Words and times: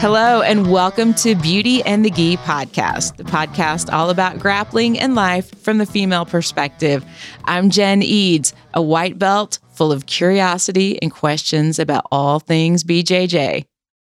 Hello, 0.00 0.42
and 0.42 0.70
welcome 0.70 1.12
to 1.14 1.34
Beauty 1.34 1.82
and 1.82 2.04
the 2.04 2.10
Gi 2.10 2.36
podcast, 2.38 3.16
the 3.16 3.24
podcast 3.24 3.92
all 3.92 4.10
about 4.10 4.38
grappling 4.38 4.96
and 4.96 5.16
life 5.16 5.52
from 5.60 5.78
the 5.78 5.86
female 5.86 6.24
perspective. 6.24 7.04
I'm 7.46 7.68
Jen 7.68 8.02
Eads, 8.04 8.54
a 8.74 8.80
white 8.80 9.18
belt 9.18 9.58
full 9.72 9.90
of 9.90 10.06
curiosity 10.06 11.02
and 11.02 11.12
questions 11.12 11.80
about 11.80 12.06
all 12.12 12.38
things 12.38 12.84
BJJ. 12.84 13.64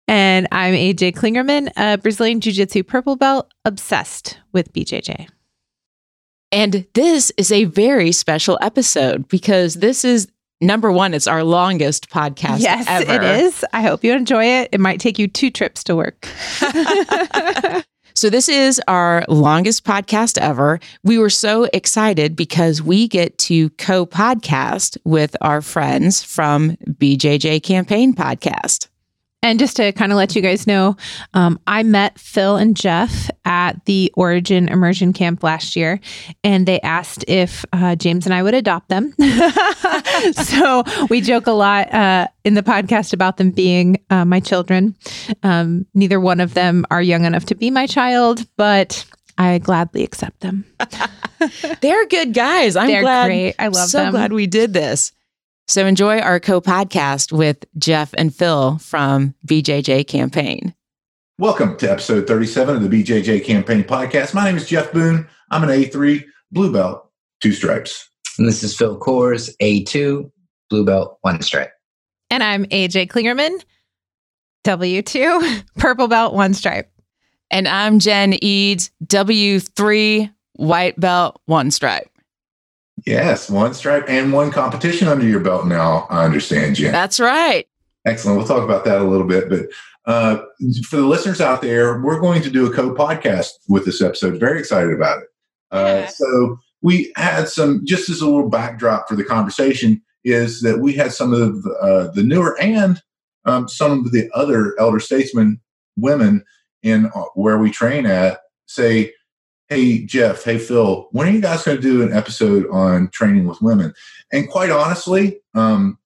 And 0.07 0.47
I'm 0.49 0.73
AJ 0.73 1.11
Klingerman, 1.11 1.69
a 1.75 1.97
Brazilian 1.97 2.39
Jiu 2.39 2.53
Jitsu 2.53 2.83
purple 2.83 3.17
belt, 3.17 3.51
obsessed 3.65 4.39
with 4.53 4.71
BJJ. 4.71 5.27
And 6.53 6.87
this 6.93 7.33
is 7.35 7.51
a 7.51 7.65
very 7.65 8.13
special 8.13 8.57
episode 8.61 9.27
because 9.27 9.75
this 9.75 10.05
is 10.05 10.29
number 10.61 10.91
one, 10.91 11.13
it's 11.13 11.27
our 11.27 11.43
longest 11.43 12.09
podcast 12.09 12.59
yes, 12.59 12.85
ever. 12.87 13.13
it 13.13 13.23
is. 13.43 13.65
I 13.73 13.81
hope 13.81 14.03
you 14.03 14.13
enjoy 14.13 14.45
it. 14.45 14.69
It 14.71 14.79
might 14.79 14.99
take 14.99 15.19
you 15.19 15.27
two 15.27 15.49
trips 15.49 15.83
to 15.85 15.95
work. 15.95 16.27
So, 18.13 18.29
this 18.29 18.49
is 18.49 18.79
our 18.87 19.25
longest 19.27 19.83
podcast 19.83 20.37
ever. 20.37 20.79
We 21.03 21.17
were 21.17 21.29
so 21.29 21.67
excited 21.73 22.35
because 22.35 22.81
we 22.81 23.07
get 23.07 23.37
to 23.39 23.69
co 23.71 24.05
podcast 24.05 24.97
with 25.03 25.35
our 25.41 25.61
friends 25.61 26.21
from 26.21 26.71
BJJ 26.87 27.63
Campaign 27.63 28.13
Podcast. 28.13 28.89
And 29.43 29.57
just 29.57 29.75
to 29.77 29.91
kind 29.93 30.11
of 30.11 30.17
let 30.17 30.35
you 30.35 30.41
guys 30.41 30.67
know, 30.67 30.95
um, 31.33 31.59
I 31.65 31.81
met 31.81 32.19
Phil 32.19 32.57
and 32.57 32.77
Jeff 32.77 33.29
at 33.43 33.83
the 33.85 34.13
Origin 34.15 34.67
Immersion 34.69 35.13
Camp 35.13 35.41
last 35.41 35.75
year, 35.75 35.99
and 36.43 36.67
they 36.67 36.79
asked 36.81 37.25
if 37.27 37.65
uh, 37.73 37.95
James 37.95 38.27
and 38.27 38.35
I 38.35 38.43
would 38.43 38.53
adopt 38.53 38.89
them. 38.89 39.13
so 40.33 40.83
we 41.09 41.21
joke 41.21 41.47
a 41.47 41.53
lot 41.53 41.91
uh, 41.91 42.27
in 42.43 42.53
the 42.53 42.61
podcast 42.61 43.13
about 43.13 43.37
them 43.37 43.49
being 43.49 43.97
uh, 44.11 44.25
my 44.25 44.39
children. 44.39 44.95
Um, 45.41 45.87
neither 45.95 46.19
one 46.19 46.39
of 46.39 46.53
them 46.53 46.85
are 46.91 47.01
young 47.01 47.25
enough 47.25 47.45
to 47.45 47.55
be 47.55 47.71
my 47.71 47.87
child, 47.87 48.45
but 48.57 49.03
I 49.39 49.57
gladly 49.57 50.03
accept 50.03 50.41
them. 50.41 50.65
They're 51.81 52.05
good 52.05 52.35
guys. 52.35 52.75
I'm 52.75 52.87
They're 52.87 53.01
glad. 53.01 53.25
great. 53.25 53.55
I 53.57 53.69
love 53.69 53.89
so 53.89 53.97
them. 53.99 54.11
glad 54.11 54.33
we 54.33 54.45
did 54.45 54.73
this. 54.73 55.13
So 55.71 55.85
enjoy 55.85 56.19
our 56.19 56.41
co-podcast 56.41 57.31
with 57.31 57.63
Jeff 57.77 58.13
and 58.17 58.35
Phil 58.35 58.77
from 58.79 59.33
BJJ 59.47 60.05
Campaign. 60.05 60.75
Welcome 61.37 61.77
to 61.77 61.89
episode 61.89 62.27
37 62.27 62.75
of 62.75 62.83
the 62.83 63.03
BJJ 63.03 63.45
Campaign 63.45 63.85
Podcast. 63.85 64.33
My 64.33 64.43
name 64.43 64.57
is 64.57 64.67
Jeff 64.67 64.91
Boone. 64.91 65.29
I'm 65.49 65.63
an 65.63 65.69
A3 65.69 66.25
blue 66.51 66.73
belt, 66.73 67.09
two 67.39 67.53
stripes. 67.53 68.09
And 68.37 68.49
this 68.49 68.63
is 68.63 68.75
Phil 68.75 68.99
Kors, 68.99 69.49
A2, 69.61 70.29
blue 70.69 70.83
belt, 70.83 71.17
one 71.21 71.41
stripe. 71.41 71.71
And 72.29 72.43
I'm 72.43 72.65
AJ 72.65 73.07
Klingerman, 73.07 73.63
W2, 74.65 75.63
purple 75.77 76.09
belt, 76.09 76.33
one 76.33 76.53
stripe. 76.53 76.91
And 77.49 77.65
I'm 77.65 77.99
Jen 77.99 78.33
Eads, 78.43 78.91
W3, 79.05 80.33
white 80.57 80.99
belt, 80.99 81.39
one 81.45 81.71
stripe. 81.71 82.10
Yes, 83.05 83.49
one 83.49 83.73
stripe 83.73 84.05
and 84.07 84.31
one 84.31 84.51
competition 84.51 85.07
under 85.07 85.25
your 85.25 85.39
belt 85.39 85.65
now, 85.67 86.07
I 86.09 86.23
understand, 86.25 86.75
Jen. 86.75 86.91
That's 86.91 87.19
right. 87.19 87.67
Excellent. 88.05 88.37
We'll 88.37 88.47
talk 88.47 88.63
about 88.63 88.85
that 88.85 89.01
a 89.01 89.03
little 89.03 89.27
bit. 89.27 89.49
But 89.49 89.67
uh, 90.05 90.43
for 90.87 90.97
the 90.97 91.05
listeners 91.05 91.41
out 91.41 91.61
there, 91.61 91.99
we're 92.01 92.19
going 92.19 92.41
to 92.43 92.49
do 92.49 92.65
a 92.65 92.73
co 92.73 92.93
podcast 92.93 93.49
with 93.69 93.85
this 93.85 94.01
episode. 94.01 94.39
Very 94.39 94.59
excited 94.59 94.93
about 94.93 95.19
it. 95.19 95.27
Uh, 95.71 96.01
Yeah. 96.03 96.07
so 96.07 96.59
we 96.81 97.11
had 97.15 97.47
some, 97.47 97.85
just 97.85 98.09
as 98.09 98.21
a 98.21 98.25
little 98.25 98.49
backdrop 98.49 99.07
for 99.07 99.15
the 99.15 99.23
conversation, 99.23 100.01
is 100.23 100.61
that 100.61 100.79
we 100.79 100.93
had 100.93 101.13
some 101.13 101.33
of 101.33 101.65
uh, 101.81 102.11
the 102.11 102.23
newer 102.23 102.59
and 102.61 103.01
um, 103.45 103.67
some 103.67 104.05
of 104.05 104.11
the 104.11 104.29
other 104.33 104.75
elder 104.79 104.99
statesmen 104.99 105.59
women 105.97 106.43
in 106.83 107.07
uh, 107.15 107.23
where 107.35 107.57
we 107.57 107.71
train 107.71 108.05
at 108.05 108.39
say, 108.67 109.13
Hey, 109.71 109.99
Jeff, 110.03 110.43
hey, 110.43 110.57
Phil, 110.57 111.07
when 111.13 111.29
are 111.29 111.31
you 111.31 111.39
guys 111.39 111.63
going 111.63 111.77
to 111.77 111.81
do 111.81 112.03
an 112.03 112.11
episode 112.11 112.69
on 112.71 113.07
training 113.07 113.47
with 113.47 113.61
women? 113.61 113.93
And 114.33 114.49
quite 114.49 114.69
honestly, 114.69 115.39
um, 115.53 115.97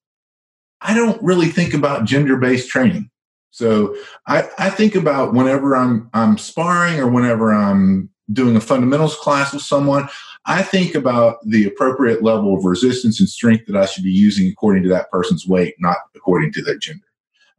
I 0.82 0.94
don't 0.94 1.20
really 1.20 1.48
think 1.48 1.74
about 1.74 2.04
gender 2.04 2.36
based 2.36 2.68
training. 2.68 3.10
So 3.50 3.96
I, 4.28 4.48
I 4.56 4.70
think 4.70 4.94
about 4.94 5.34
whenever 5.34 5.74
I'm 5.74 6.08
I'm 6.14 6.38
sparring 6.38 7.00
or 7.00 7.08
whenever 7.08 7.52
I'm 7.52 8.08
doing 8.32 8.54
a 8.54 8.60
fundamentals 8.60 9.16
class 9.16 9.52
with 9.52 9.62
someone, 9.62 10.08
I 10.44 10.62
think 10.62 10.94
about 10.94 11.38
the 11.44 11.66
appropriate 11.66 12.22
level 12.22 12.56
of 12.56 12.64
resistance 12.64 13.18
and 13.18 13.28
strength 13.28 13.66
that 13.66 13.74
I 13.74 13.86
should 13.86 14.04
be 14.04 14.12
using 14.12 14.46
according 14.46 14.84
to 14.84 14.88
that 14.90 15.10
person's 15.10 15.44
weight, 15.44 15.74
not 15.80 15.96
according 16.14 16.52
to 16.52 16.62
their 16.62 16.78
gender. 16.78 17.08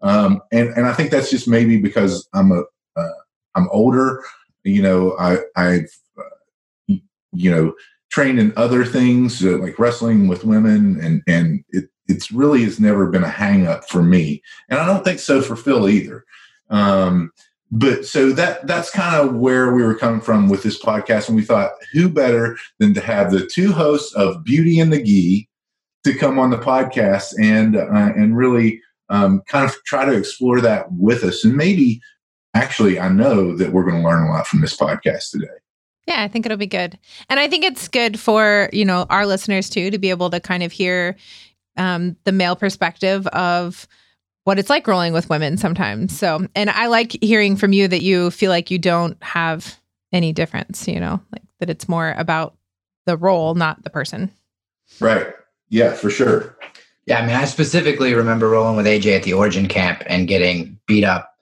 Um, 0.02 0.42
and 0.54 0.70
and 0.70 0.86
I 0.86 0.94
think 0.94 1.12
that's 1.12 1.30
just 1.30 1.50
maybe 1.50 1.76
because 1.76 2.30
I'm 2.34 2.54
a 2.54 2.64
uh, 2.96 3.20
I'm 3.56 3.68
older. 3.72 4.24
You 4.68 4.82
know, 4.82 5.16
I 5.18 5.38
I've 5.56 5.90
uh, 6.18 6.96
you 7.32 7.52
know 7.52 7.74
trained 8.10 8.40
in 8.40 8.54
other 8.56 8.86
things 8.86 9.44
uh, 9.44 9.58
like 9.58 9.80
wrestling 9.80 10.28
with 10.28 10.46
women, 10.46 11.00
and 11.02 11.22
and 11.28 11.64
it 11.70 11.90
it's 12.08 12.32
really 12.32 12.64
has 12.64 12.80
never 12.80 13.08
been 13.08 13.24
a 13.24 13.30
hang 13.30 13.68
up 13.68 13.88
for 13.90 14.02
me, 14.02 14.42
and 14.70 14.80
I 14.80 14.86
don't 14.86 15.04
think 15.04 15.20
so 15.20 15.42
for 15.42 15.56
Phil 15.56 15.90
either. 15.90 16.26
Um, 16.70 17.32
but 17.72 18.06
so 18.06 18.32
that 18.32 18.66
that's 18.66 18.90
kind 18.90 19.16
of 19.16 19.36
where 19.36 19.74
we 19.74 19.84
were 19.84 19.96
coming 19.96 20.22
from 20.22 20.50
with 20.50 20.64
this 20.64 20.82
podcast, 20.82 21.28
and 21.28 21.36
we 21.36 21.44
thought, 21.44 21.72
who 21.94 22.10
better 22.10 22.58
than 22.80 22.94
to 22.94 23.02
have 23.02 23.32
the 23.32 23.46
two 23.46 23.72
hosts 23.72 24.14
of 24.16 24.44
Beauty 24.44 24.80
and 24.80 24.92
the 24.92 25.04
Gi 25.04 25.50
to 26.06 26.14
come 26.14 26.40
on 26.40 26.50
the 26.50 26.58
podcast 26.58 27.34
and 27.42 27.76
uh, 27.76 28.14
and 28.16 28.38
really 28.38 28.82
um, 29.10 29.42
kind 29.48 29.66
of 29.66 29.76
try 29.86 30.06
to 30.06 30.14
explore 30.14 30.62
that 30.62 30.92
with 30.92 31.24
us, 31.24 31.44
and 31.44 31.56
maybe 31.56 32.00
actually, 32.58 33.00
I 33.00 33.10
know 33.10 33.56
that 33.56 33.72
we're 33.72 33.84
going 33.84 34.02
to 34.02 34.08
learn 34.08 34.28
a 34.28 34.32
lot 34.32 34.48
from 34.48 34.62
this 34.62 34.76
podcast 34.76 35.32
today. 35.32 35.48
Yeah, 36.08 36.24
I 36.24 36.28
think 36.28 36.46
it'll 36.46 36.58
be 36.58 36.66
good. 36.66 36.98
And 37.30 37.40
I 37.40 37.48
think 37.48 37.66
it's 37.66 37.88
good 37.88 38.20
for, 38.20 38.70
you 38.72 38.86
know, 38.86 39.06
our 39.10 39.26
listeners 39.26 39.70
too 39.70 39.92
to 39.92 39.98
be 39.98 40.10
able 40.10 40.30
to 40.30 40.40
kind 40.40 40.64
of 40.64 40.72
hear 40.72 41.18
um, 41.76 42.16
the 42.24 42.32
male 42.32 42.56
perspective 42.56 43.28
of 43.28 43.88
what 44.46 44.58
it's 44.58 44.70
like 44.70 44.88
rolling 44.88 45.12
with 45.12 45.30
women 45.30 45.58
sometimes. 45.58 46.18
So, 46.18 46.48
and 46.56 46.70
I 46.70 46.88
like 46.88 47.22
hearing 47.22 47.58
from 47.58 47.74
you 47.74 47.88
that 47.90 48.02
you 48.02 48.32
feel 48.32 48.50
like 48.50 48.72
you 48.72 48.80
don't 48.80 49.22
have 49.22 49.78
any 50.14 50.32
difference, 50.32 50.88
you 50.88 51.00
know, 51.00 51.20
like 51.34 51.44
that 51.60 51.70
it's 51.70 51.90
more 51.90 52.16
about 52.18 52.56
the 53.06 53.18
role, 53.18 53.56
not 53.56 53.84
the 53.84 53.90
person. 53.90 54.32
Right? 55.02 55.28
Yeah, 55.70 55.94
for 55.94 56.10
sure. 56.10 56.58
Yeah, 57.06 57.20
I 57.20 57.26
mean, 57.26 57.36
I 57.36 57.46
specifically 57.46 58.14
remember 58.14 58.50
rolling 58.50 58.78
with 58.78 58.86
AJ 58.86 59.18
at 59.18 59.24
the 59.24 59.34
Origin 59.34 59.68
camp 59.68 60.04
and 60.08 60.28
getting 60.28 60.80
beat 60.88 61.04
up 61.04 61.37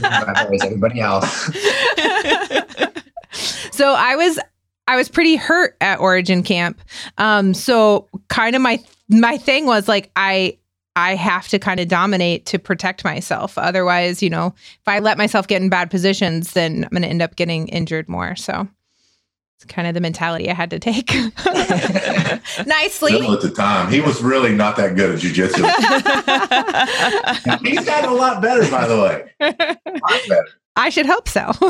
by 0.00 0.46
everybody 0.62 1.00
else. 1.00 1.44
so 3.72 3.94
I 3.94 4.16
was 4.16 4.38
I 4.88 4.96
was 4.96 5.08
pretty 5.08 5.36
hurt 5.36 5.76
at 5.80 6.00
Origin 6.00 6.42
Camp. 6.42 6.80
Um, 7.18 7.54
so 7.54 8.08
kind 8.28 8.54
of 8.56 8.62
my 8.62 8.82
my 9.08 9.36
thing 9.36 9.66
was 9.66 9.88
like 9.88 10.10
I 10.16 10.58
I 10.96 11.14
have 11.14 11.48
to 11.48 11.58
kind 11.58 11.78
of 11.78 11.88
dominate 11.88 12.46
to 12.46 12.58
protect 12.58 13.04
myself. 13.04 13.58
Otherwise, 13.58 14.22
you 14.22 14.30
know, 14.30 14.54
if 14.56 14.88
I 14.88 15.00
let 15.00 15.18
myself 15.18 15.46
get 15.46 15.60
in 15.60 15.68
bad 15.68 15.90
positions, 15.90 16.52
then 16.52 16.84
I'm 16.84 16.90
going 16.90 17.02
to 17.02 17.08
end 17.08 17.20
up 17.20 17.36
getting 17.36 17.68
injured 17.68 18.08
more. 18.08 18.34
So 18.34 18.66
it's 19.56 19.64
kind 19.64 19.88
of 19.88 19.94
the 19.94 20.00
mentality 20.00 20.50
I 20.50 20.54
had 20.54 20.68
to 20.70 20.78
take. 20.78 21.14
Nicely. 22.66 23.12
Phil 23.12 23.32
at 23.32 23.40
the 23.40 23.52
time, 23.54 23.90
he 23.90 24.02
was 24.02 24.22
really 24.22 24.54
not 24.54 24.76
that 24.76 24.96
good 24.96 25.14
at 25.14 25.20
jujitsu. 25.20 25.64
He's 27.66 27.84
gotten 27.86 28.10
a 28.10 28.14
lot 28.14 28.42
better, 28.42 28.70
by 28.70 28.86
the 28.86 28.96
way. 28.96 29.32
A 29.40 29.76
lot 29.86 30.20
better. 30.28 30.48
I 30.76 30.90
should 30.90 31.06
hope 31.06 31.26
so. 31.26 31.40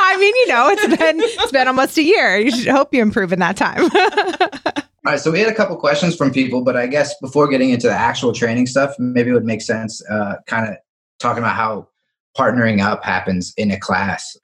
I 0.00 0.16
mean, 0.18 0.34
you 0.34 0.48
know, 0.48 0.68
it's 0.68 0.96
been 0.96 1.20
it's 1.20 1.52
been 1.52 1.68
almost 1.68 1.96
a 1.96 2.02
year. 2.02 2.38
You 2.38 2.50
should 2.50 2.66
hope 2.66 2.92
you 2.92 3.00
improve 3.00 3.32
in 3.32 3.38
that 3.38 3.56
time. 3.56 3.82
All 5.06 5.12
right, 5.12 5.20
so 5.20 5.30
we 5.30 5.38
had 5.38 5.48
a 5.48 5.54
couple 5.54 5.76
questions 5.76 6.16
from 6.16 6.32
people, 6.32 6.64
but 6.64 6.76
I 6.76 6.88
guess 6.88 7.14
before 7.20 7.46
getting 7.46 7.70
into 7.70 7.86
the 7.86 7.94
actual 7.94 8.32
training 8.32 8.66
stuff, 8.66 8.96
maybe 8.98 9.30
it 9.30 9.32
would 9.32 9.44
make 9.44 9.62
sense 9.62 10.02
uh, 10.10 10.34
kind 10.46 10.68
of 10.68 10.74
talking 11.20 11.38
about 11.38 11.54
how 11.54 11.88
partnering 12.36 12.82
up 12.82 13.04
happens 13.04 13.54
in 13.56 13.70
a 13.70 13.78
class. 13.78 14.36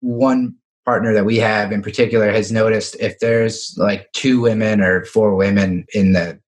One 0.00 0.56
partner 0.84 1.12
that 1.14 1.24
we 1.24 1.36
have 1.36 1.72
in 1.72 1.82
particular 1.82 2.32
has 2.32 2.50
noticed 2.50 2.96
if 3.00 3.18
there's 3.18 3.74
like 3.76 4.10
two 4.12 4.40
women 4.40 4.80
or 4.80 5.04
four 5.04 5.34
women 5.34 5.84
in 5.94 6.12
the 6.12 6.40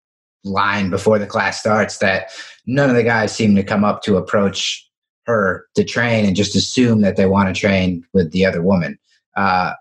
line 0.44 0.90
before 0.90 1.19
the 1.19 1.26
class 1.26 1.61
starts, 1.61 1.99
that 1.99 2.31
none 2.67 2.90
of 2.90 2.96
the 2.96 3.02
guys 3.02 3.34
seem 3.34 3.55
to 3.55 3.62
come 3.62 3.84
up 3.84 4.02
to 4.02 4.17
approach 4.17 4.88
her 5.26 5.67
to 5.76 5.84
train 5.84 6.25
and 6.25 6.34
just 6.34 6.56
assume 6.56 7.00
that 7.02 7.17
they 7.17 7.26
want 7.26 7.55
to 7.55 7.61
train 7.61 8.05
with 8.12 8.32
the 8.32 8.44
other 8.44 8.62
woman. 8.62 8.99
Uh, 9.37 9.73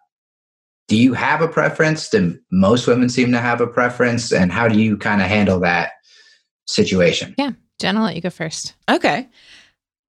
do 0.87 0.97
you 0.97 1.13
have 1.13 1.41
a 1.41 1.47
preference? 1.47 2.09
Do 2.09 2.37
most 2.51 2.85
women 2.85 3.09
seem 3.09 3.31
to 3.31 3.39
have 3.39 3.61
a 3.61 3.67
preference? 3.67 4.31
And 4.31 4.51
how 4.51 4.67
do 4.67 4.79
you 4.79 4.97
kind 4.97 5.21
of 5.21 5.27
handle 5.27 5.59
that 5.61 5.93
situation? 6.67 7.33
Jen, 7.79 7.97
I'll 7.97 8.03
let 8.03 8.15
you 8.15 8.21
go 8.21 8.29
first. 8.29 8.75
Okay. 8.89 9.27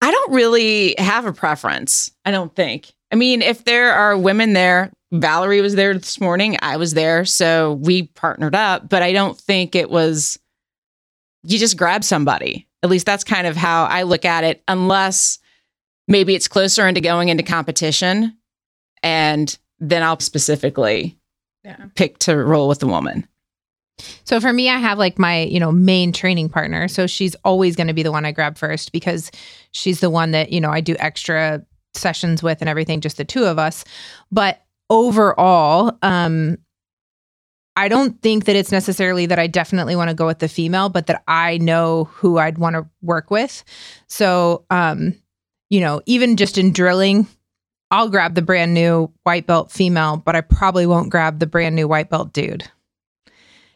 I 0.02 0.10
don't 0.10 0.32
really 0.32 0.94
have 0.98 1.24
a 1.24 1.32
preference. 1.32 2.10
I 2.24 2.32
don't 2.32 2.54
think. 2.54 2.92
I 3.12 3.16
mean, 3.16 3.42
if 3.42 3.64
there 3.64 3.92
are 3.92 4.16
women 4.16 4.54
there, 4.54 4.90
Valerie 5.12 5.60
was 5.60 5.74
there 5.74 5.92
this 5.92 6.20
morning. 6.20 6.56
I 6.62 6.78
was 6.78 6.94
there. 6.94 7.24
So 7.26 7.74
we 7.74 8.04
partnered 8.04 8.54
up, 8.54 8.88
but 8.88 9.02
I 9.02 9.12
don't 9.12 9.38
think 9.38 9.74
it 9.74 9.90
was, 9.90 10.38
you 11.44 11.58
just 11.58 11.76
grab 11.76 12.02
somebody. 12.04 12.66
At 12.82 12.88
least 12.90 13.04
that's 13.04 13.22
kind 13.22 13.46
of 13.46 13.56
how 13.56 13.84
I 13.84 14.04
look 14.04 14.24
at 14.24 14.44
it, 14.44 14.62
unless 14.66 15.38
maybe 16.08 16.34
it's 16.34 16.48
closer 16.48 16.88
into 16.88 17.00
going 17.02 17.28
into 17.28 17.42
competition. 17.42 18.36
And 19.02 19.56
then 19.78 20.02
I'll 20.02 20.18
specifically 20.20 21.18
Yeah. 21.64 21.76
pick 21.94 22.18
to 22.20 22.36
roll 22.36 22.68
with 22.68 22.80
the 22.80 22.86
woman. 22.86 23.28
So 24.24 24.40
for 24.40 24.52
me, 24.52 24.68
I 24.70 24.78
have 24.78 24.98
like 24.98 25.18
my, 25.18 25.42
you 25.42 25.60
know, 25.60 25.70
main 25.70 26.12
training 26.12 26.48
partner. 26.48 26.88
So 26.88 27.06
she's 27.06 27.36
always 27.44 27.76
going 27.76 27.86
to 27.88 27.92
be 27.92 28.02
the 28.02 28.10
one 28.10 28.24
I 28.24 28.32
grab 28.32 28.56
first 28.56 28.90
because 28.90 29.30
she's 29.72 30.00
the 30.00 30.10
one 30.10 30.30
that, 30.32 30.50
you 30.50 30.60
know, 30.60 30.70
I 30.70 30.80
do 30.80 30.96
extra 30.98 31.64
sessions 31.94 32.42
with 32.42 32.60
and 32.60 32.68
everything, 32.68 33.00
just 33.00 33.16
the 33.16 33.24
two 33.24 33.44
of 33.44 33.58
us. 33.58 33.84
But 34.30 34.62
overall, 34.90 35.98
um, 36.02 36.58
I 37.74 37.88
don't 37.88 38.20
think 38.20 38.44
that 38.44 38.56
it's 38.56 38.72
necessarily 38.72 39.26
that 39.26 39.38
I 39.38 39.46
definitely 39.46 39.96
want 39.96 40.10
to 40.10 40.14
go 40.14 40.26
with 40.26 40.40
the 40.40 40.48
female, 40.48 40.88
but 40.88 41.06
that 41.06 41.22
I 41.26 41.58
know 41.58 42.04
who 42.04 42.38
I'd 42.38 42.58
want 42.58 42.74
to 42.74 42.86
work 43.00 43.30
with. 43.30 43.64
So, 44.08 44.64
um, 44.68 45.14
you 45.70 45.80
know, 45.80 46.02
even 46.04 46.36
just 46.36 46.58
in 46.58 46.72
drilling, 46.72 47.26
I'll 47.90 48.10
grab 48.10 48.34
the 48.34 48.42
brand 48.42 48.74
new 48.74 49.10
white 49.22 49.46
belt 49.46 49.70
female, 49.70 50.18
but 50.18 50.36
I 50.36 50.42
probably 50.42 50.86
won't 50.86 51.10
grab 51.10 51.38
the 51.38 51.46
brand 51.46 51.74
new 51.74 51.88
white 51.88 52.10
belt 52.10 52.32
dude 52.32 52.68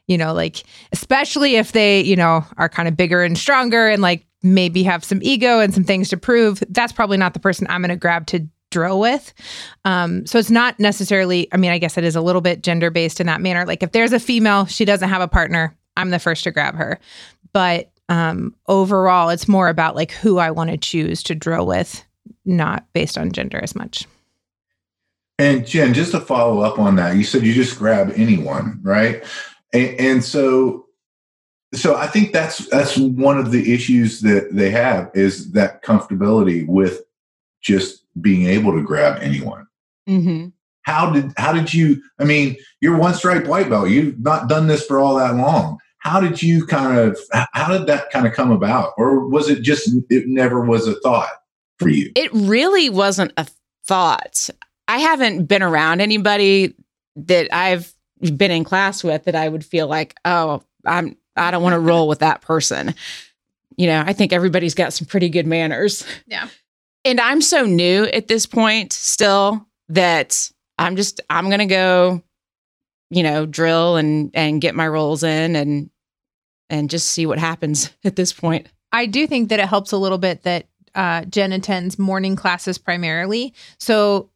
you 0.07 0.17
know, 0.17 0.33
like 0.33 0.63
especially 0.93 1.57
if 1.57 1.73
they, 1.73 2.01
you 2.01 2.17
know, 2.17 2.45
are 2.57 2.69
kind 2.69 2.89
of 2.89 2.97
bigger 2.97 3.23
and 3.23 3.37
stronger 3.37 3.89
and 3.89 4.03
like 4.03 4.25
maybe 4.55 4.83
have 4.83 5.05
some 5.05 5.21
ego 5.23 5.61
and 5.61 5.75
some 5.75 5.85
things 5.85 6.09
to 6.11 6.17
prove, 6.17 6.63
that's 6.71 6.93
probably 6.93 7.17
not 7.17 7.35
the 7.35 7.41
person 7.41 7.67
I'm 7.69 7.83
going 7.83 7.91
to 7.91 7.97
grab 7.97 8.27
to 8.29 8.47
drill 8.71 9.01
with. 9.01 9.33
Um, 9.85 10.27
so 10.27 10.39
it's 10.39 10.51
not 10.51 10.79
necessarily, 10.81 11.49
I 11.53 11.57
mean, 11.57 11.71
I 11.71 11.79
guess 11.79 11.97
it 11.97 12.05
is 12.05 12.17
a 12.17 12.21
little 12.21 12.41
bit 12.41 12.63
gender 12.63 12.91
based 12.91 13.21
in 13.21 13.27
that 13.27 13.41
manner. 13.41 13.65
Like 13.65 13.83
if 13.83 13.93
there's 13.93 14.13
a 14.13 14.21
female, 14.21 14.67
she 14.67 14.85
doesn't 14.85 15.09
have 15.09 15.23
a 15.23 15.29
partner, 15.29 15.77
I'm 15.97 16.11
the 16.11 16.19
first 16.19 16.45
to 16.45 16.51
grab 16.51 16.75
her. 16.75 16.99
But 17.53 17.91
um, 18.09 18.55
overall, 18.67 19.31
it's 19.31 19.49
more 19.49 19.69
about 19.69 19.97
like 19.97 20.13
who 20.13 20.39
I 20.39 20.51
want 20.51 20.71
to 20.71 20.77
choose 20.77 21.23
to 21.25 21.35
drill 21.35 21.67
with, 21.67 22.05
not 22.45 22.85
based 22.93 23.17
on 23.17 23.33
gender 23.33 23.61
as 23.63 23.75
much. 23.75 24.05
And 25.39 25.67
Jen, 25.67 25.93
just 25.93 26.13
to 26.13 26.21
follow 26.21 26.61
up 26.61 26.79
on 26.79 26.97
that, 26.97 27.17
you 27.17 27.25
said 27.25 27.43
you 27.43 27.53
just 27.53 27.79
grab 27.79 28.13
anyone, 28.17 28.81
right? 28.83 29.25
And, 29.73 30.01
and 30.01 30.25
so, 30.25 30.86
so 31.77 31.97
I 31.97 32.07
think 32.07 32.33
that's 32.33 32.67
that's 32.69 32.97
one 32.97 33.39
of 33.39 33.53
the 33.53 33.73
issues 33.73 34.21
that 34.23 34.49
they 34.53 34.71
have 34.71 35.11
is 35.15 35.53
that 35.53 35.83
comfortability 35.83 36.67
with 36.67 37.03
just 37.61 38.05
being 38.21 38.47
able 38.47 38.73
to 38.73 38.83
grab 38.83 39.23
anyone. 39.23 39.67
Mm-hmm. 40.09 40.49
How 40.83 41.11
did 41.11 41.33
how 41.37 41.53
did 41.53 41.75
you? 41.75 42.03
I 42.19 42.25
mean, 42.25 42.57
you're 42.81 42.97
one 42.97 43.15
stripe 43.15 43.47
white 43.47 43.69
belt. 43.69 43.91
You've 43.91 44.19
not 44.21 44.49
done 44.49 44.69
this 44.69 44.87
for 44.87 45.01
all 45.01 45.17
that 45.17 45.35
long. 45.35 45.79
How 45.99 46.21
did 46.21 46.43
you 46.43 46.67
kind 46.67 46.99
of? 46.99 47.19
How 47.53 47.77
did 47.77 47.89
that 47.89 48.11
kind 48.11 48.27
of 48.27 48.33
come 48.33 48.53
about, 48.53 48.93
or 48.97 49.27
was 49.29 49.49
it 49.49 49.63
just 49.63 49.91
it 50.09 50.29
never 50.29 50.65
was 50.65 50.87
a 50.87 50.95
thought 51.01 51.31
for 51.79 51.89
you? 51.89 52.13
It 52.15 52.33
really 52.33 52.89
wasn't 52.89 53.33
a 53.37 53.47
thought. 53.85 54.49
I 54.89 54.99
haven't 54.99 55.47
been 55.47 55.63
around 55.63 56.01
anybody 56.01 56.75
that 57.17 57.53
I've 57.53 57.93
been 58.21 58.53
in 58.53 58.63
class 58.63 59.03
with 59.03 59.25
that 59.25 59.35
I 59.35 59.49
would 59.49 59.65
feel 59.65 59.89
like, 59.89 60.15
oh, 60.25 60.63
I'm 60.85 61.17
I 61.37 61.51
don't 61.51 61.63
want 61.63 61.75
to 61.75 61.81
roll 61.81 62.09
with 62.09 62.21
that 62.21 62.41
person. 62.41 62.95
You 63.77 63.87
know, 63.89 64.03
I 64.07 64.13
think 64.13 64.33
everybody's 64.33 64.75
got 64.75 64.93
some 64.93 65.07
pretty 65.07 65.29
good 65.29 65.47
manners. 65.47 66.05
Yeah. 66.27 66.49
And 67.05 67.21
I'm 67.21 67.41
so 67.41 67.65
new 67.65 68.05
at 68.05 68.27
this 68.27 68.47
point 68.47 68.93
still 68.93 69.67
that 69.89 70.51
I'm 70.79 70.97
just 70.97 71.21
I'm 71.31 71.47
going 71.47 71.61
to 71.61 71.67
go 71.67 72.23
you 73.11 73.23
know, 73.23 73.47
drill 73.47 73.97
and 73.97 74.31
and 74.35 74.61
get 74.61 74.75
my 74.75 74.87
rolls 74.87 75.23
in 75.23 75.57
and 75.57 75.91
and 76.69 76.91
just 76.91 77.11
see 77.11 77.27
what 77.27 77.39
happens 77.39 77.91
at 78.05 78.17
this 78.17 78.33
point. 78.33 78.67
I 78.93 79.07
do 79.07 79.27
think 79.27 79.49
that 79.51 79.61
it 79.61 79.69
helps 79.69 79.93
a 79.93 79.99
little 79.99 80.19
bit 80.19 80.43
that 80.43 80.67
uh, 80.95 81.25
Jen 81.25 81.53
attends 81.53 81.99
morning 81.99 82.37
classes 82.37 82.79
primarily. 82.79 83.53
So 83.79 84.31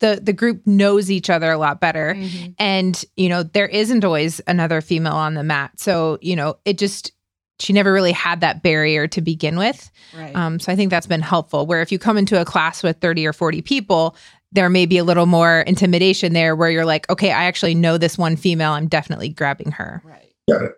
the 0.00 0.20
the 0.22 0.32
group 0.32 0.66
knows 0.66 1.10
each 1.10 1.30
other 1.30 1.50
a 1.50 1.58
lot 1.58 1.80
better 1.80 2.16
and 2.58 3.04
you 3.16 3.28
know 3.28 3.42
there 3.42 3.66
isn't 3.68 4.04
always 4.04 4.40
another 4.46 4.80
female 4.80 5.14
on 5.14 5.34
the 5.34 5.42
mat 5.42 5.70
so 5.78 6.18
you 6.20 6.34
know 6.36 6.56
it 6.64 6.78
just 6.78 7.12
she 7.58 7.72
never 7.72 7.92
really 7.92 8.12
had 8.12 8.40
that 8.40 8.62
barrier 8.62 9.06
to 9.06 9.20
begin 9.20 9.56
with 9.58 9.90
Right. 10.16 10.34
um, 10.34 10.58
so 10.58 10.72
i 10.72 10.76
think 10.76 10.90
that's 10.90 11.06
been 11.06 11.20
helpful 11.20 11.66
where 11.66 11.82
if 11.82 11.92
you 11.92 11.98
come 11.98 12.16
into 12.18 12.40
a 12.40 12.44
class 12.44 12.82
with 12.82 12.98
30 13.00 13.26
or 13.26 13.32
40 13.32 13.62
people 13.62 14.16
there 14.52 14.68
may 14.68 14.86
be 14.86 14.98
a 14.98 15.04
little 15.04 15.26
more 15.26 15.60
intimidation 15.60 16.32
there 16.32 16.56
where 16.56 16.70
you're 16.70 16.84
like 16.86 17.08
okay 17.10 17.30
i 17.32 17.44
actually 17.44 17.74
know 17.74 17.98
this 17.98 18.16
one 18.18 18.36
female 18.36 18.72
i'm 18.72 18.88
definitely 18.88 19.28
grabbing 19.28 19.70
her 19.72 20.02
right. 20.04 20.32
Got 20.50 20.62
it. 20.62 20.72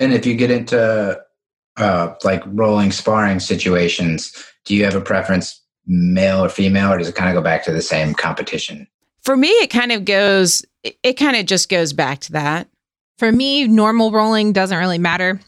And 0.00 0.12
if 0.12 0.26
you 0.26 0.34
get 0.34 0.50
into 0.50 1.18
uh, 1.78 2.14
like 2.24 2.42
rolling 2.46 2.90
sparring 2.92 3.40
situations, 3.40 4.34
do 4.66 4.74
you 4.74 4.84
have 4.84 4.94
a 4.96 5.00
preference, 5.00 5.61
male 5.86 6.44
or 6.44 6.48
female, 6.48 6.92
or 6.92 6.98
does 6.98 7.08
it 7.08 7.14
kind 7.14 7.28
of 7.30 7.34
go 7.34 7.42
back 7.42 7.64
to 7.64 7.72
the 7.72 7.82
same 7.82 8.14
competition? 8.14 8.86
For 9.22 9.36
me, 9.36 9.48
it 9.48 9.70
kind 9.70 9.92
of 9.92 10.04
goes, 10.04 10.64
it, 10.82 10.96
it 11.02 11.12
kind 11.14 11.36
of 11.36 11.46
just 11.46 11.68
goes 11.68 11.92
back 11.92 12.20
to 12.20 12.32
that. 12.32 12.68
for 13.18 13.30
me 13.32 13.68
normal 13.68 14.10
rolling 14.10 14.52
doesn't 14.52 14.78
really 14.78 14.98
matter 14.98 15.40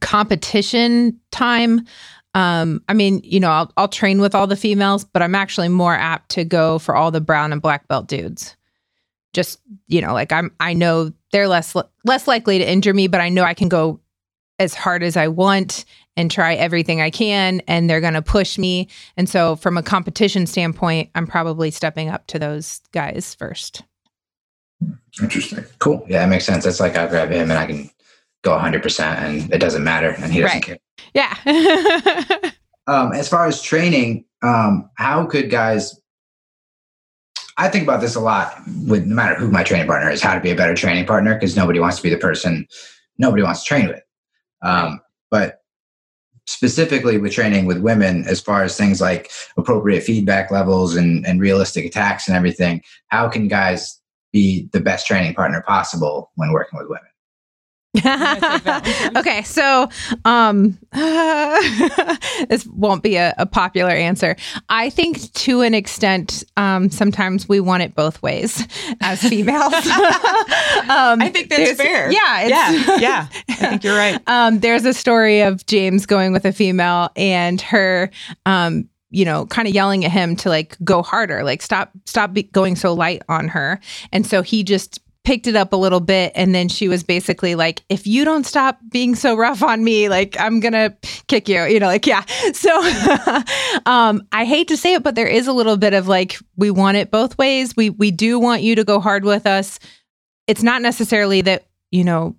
competition 0.00 1.18
time 1.32 1.86
um 2.34 2.82
i 2.88 2.94
mean 2.94 3.20
you 3.24 3.40
know 3.40 3.50
I'll, 3.50 3.72
I'll 3.76 3.88
train 3.88 4.20
with 4.20 4.34
all 4.34 4.46
the 4.46 4.56
females 4.56 5.04
but 5.04 5.22
i'm 5.22 5.34
actually 5.34 5.68
more 5.68 5.94
apt 5.94 6.30
to 6.32 6.44
go 6.44 6.78
for 6.78 6.94
all 6.94 7.10
the 7.10 7.20
brown 7.20 7.52
and 7.52 7.62
black 7.62 7.88
belt 7.88 8.06
dudes 8.06 8.56
just 9.32 9.60
you 9.88 10.00
know 10.00 10.12
like 10.12 10.30
i'm 10.32 10.54
i 10.60 10.72
know 10.74 11.12
they're 11.32 11.48
less 11.48 11.74
less 12.04 12.28
likely 12.28 12.58
to 12.58 12.70
injure 12.70 12.94
me 12.94 13.08
but 13.08 13.20
i 13.20 13.28
know 13.28 13.42
i 13.42 13.54
can 13.54 13.68
go 13.68 13.98
as 14.58 14.74
hard 14.74 15.02
as 15.02 15.16
i 15.16 15.26
want 15.26 15.84
and 16.18 16.30
try 16.30 16.52
everything 16.54 17.00
i 17.00 17.08
can 17.08 17.62
and 17.66 17.88
they're 17.88 18.00
going 18.02 18.12
to 18.14 18.20
push 18.22 18.58
me 18.58 18.86
and 19.16 19.28
so 19.28 19.56
from 19.56 19.78
a 19.78 19.82
competition 19.82 20.46
standpoint 20.46 21.08
i'm 21.14 21.26
probably 21.26 21.70
stepping 21.70 22.10
up 22.10 22.26
to 22.26 22.38
those 22.38 22.80
guys 22.92 23.34
first 23.34 23.82
Interesting. 25.20 25.64
Cool. 25.80 26.04
Yeah, 26.08 26.20
that 26.20 26.28
makes 26.28 26.44
sense. 26.44 26.62
That's 26.62 26.78
like 26.78 26.94
I'll 26.94 27.08
grab 27.08 27.30
him 27.30 27.50
and 27.50 27.58
I 27.58 27.66
can 27.66 27.90
go 28.44 28.56
100% 28.56 29.00
and 29.00 29.52
it 29.52 29.58
doesn't 29.58 29.82
matter 29.82 30.10
and 30.10 30.32
he 30.32 30.40
doesn't 30.40 30.68
Right. 30.68 30.78
care. 31.14 31.34
yeah 31.44 32.50
Um, 32.86 33.12
as 33.12 33.28
far 33.28 33.46
as 33.46 33.60
training, 33.60 34.24
um, 34.42 34.88
how 34.94 35.26
could 35.26 35.50
guys? 35.50 36.00
I 37.58 37.68
think 37.68 37.82
about 37.82 38.00
this 38.00 38.14
a 38.14 38.20
lot 38.20 38.54
with 38.86 39.04
no 39.04 39.14
matter 39.16 39.34
who 39.34 39.50
my 39.50 39.62
training 39.64 39.88
partner 39.88 40.08
is, 40.10 40.22
how 40.22 40.34
to 40.34 40.40
be 40.40 40.50
a 40.50 40.54
better 40.56 40.74
training 40.74 41.04
partner 41.06 41.34
because 41.34 41.56
nobody 41.56 41.80
wants 41.80 41.96
to 41.96 42.02
be 42.04 42.08
the 42.10 42.16
person 42.16 42.66
nobody 43.18 43.42
wants 43.42 43.64
to 43.64 43.66
train 43.68 43.88
with. 43.88 44.00
Um, 44.62 45.00
but 45.30 45.58
specifically 46.48 47.18
with 47.18 47.32
training 47.32 47.66
with 47.66 47.78
women, 47.78 48.24
as 48.26 48.40
far 48.40 48.62
as 48.62 48.74
things 48.74 49.02
like 49.02 49.30
appropriate 49.58 50.02
feedback 50.02 50.50
levels 50.50 50.96
and, 50.96 51.26
and 51.26 51.42
realistic 51.42 51.84
attacks 51.84 52.26
and 52.26 52.34
everything, 52.34 52.80
how 53.08 53.28
can 53.28 53.48
guys 53.48 54.00
be 54.32 54.66
the 54.72 54.80
best 54.80 55.06
training 55.06 55.34
partner 55.34 55.62
possible 55.66 56.30
when 56.36 56.50
working 56.50 56.78
with 56.78 56.88
women? 56.88 57.07
okay, 59.16 59.42
so 59.44 59.88
um, 60.26 60.78
this 60.92 62.66
won't 62.66 63.02
be 63.02 63.16
a, 63.16 63.34
a 63.38 63.46
popular 63.46 63.90
answer. 63.90 64.36
I 64.68 64.90
think 64.90 65.32
to 65.32 65.62
an 65.62 65.72
extent, 65.72 66.44
um, 66.58 66.90
sometimes 66.90 67.48
we 67.48 67.60
want 67.60 67.82
it 67.82 67.94
both 67.94 68.20
ways 68.22 68.66
as 69.00 69.22
females. 69.22 69.72
um, 69.72 71.22
I 71.22 71.30
think 71.32 71.48
that's 71.48 71.80
fair. 71.80 72.12
Yeah, 72.12 72.40
it's, 72.42 73.00
yeah. 73.00 73.26
I 73.48 73.54
think 73.54 73.84
you're 73.84 73.96
right. 73.96 74.20
um, 74.26 74.60
there's 74.60 74.84
a 74.84 74.92
story 74.92 75.40
of 75.40 75.64
James 75.64 76.04
going 76.04 76.32
with 76.32 76.44
a 76.44 76.52
female 76.52 77.08
and 77.16 77.58
her, 77.62 78.10
um, 78.44 78.86
you 79.08 79.24
know, 79.24 79.46
kind 79.46 79.66
of 79.66 79.72
yelling 79.72 80.04
at 80.04 80.10
him 80.10 80.36
to 80.36 80.50
like 80.50 80.76
go 80.84 81.02
harder, 81.02 81.42
like 81.42 81.62
stop, 81.62 81.90
stop 82.04 82.34
be- 82.34 82.42
going 82.42 82.76
so 82.76 82.92
light 82.92 83.22
on 83.30 83.48
her. 83.48 83.80
And 84.12 84.26
so 84.26 84.42
he 84.42 84.62
just 84.62 85.00
picked 85.28 85.46
it 85.46 85.56
up 85.56 85.74
a 85.74 85.76
little 85.76 86.00
bit. 86.00 86.32
And 86.34 86.54
then 86.54 86.70
she 86.70 86.88
was 86.88 87.02
basically 87.02 87.54
like, 87.54 87.84
if 87.90 88.06
you 88.06 88.24
don't 88.24 88.46
stop 88.46 88.78
being 88.88 89.14
so 89.14 89.36
rough 89.36 89.62
on 89.62 89.84
me, 89.84 90.08
like 90.08 90.40
I'm 90.40 90.58
to 90.72 90.96
kick 91.26 91.50
you, 91.50 91.64
you 91.64 91.78
know, 91.78 91.86
like, 91.86 92.06
yeah. 92.06 92.24
So 92.54 92.70
um, 93.84 94.22
I 94.32 94.46
hate 94.46 94.68
to 94.68 94.76
say 94.78 94.94
it, 94.94 95.02
but 95.02 95.16
there 95.16 95.26
is 95.26 95.46
a 95.46 95.52
little 95.52 95.76
bit 95.76 95.92
of 95.92 96.08
like, 96.08 96.38
we 96.56 96.70
want 96.70 96.96
it 96.96 97.10
both 97.10 97.36
ways. 97.36 97.76
We, 97.76 97.90
we 97.90 98.10
do 98.10 98.38
want 98.38 98.62
you 98.62 98.74
to 98.76 98.84
go 98.84 99.00
hard 99.00 99.22
with 99.22 99.46
us. 99.46 99.78
It's 100.46 100.62
not 100.62 100.80
necessarily 100.80 101.42
that, 101.42 101.66
you 101.90 102.04
know, 102.04 102.34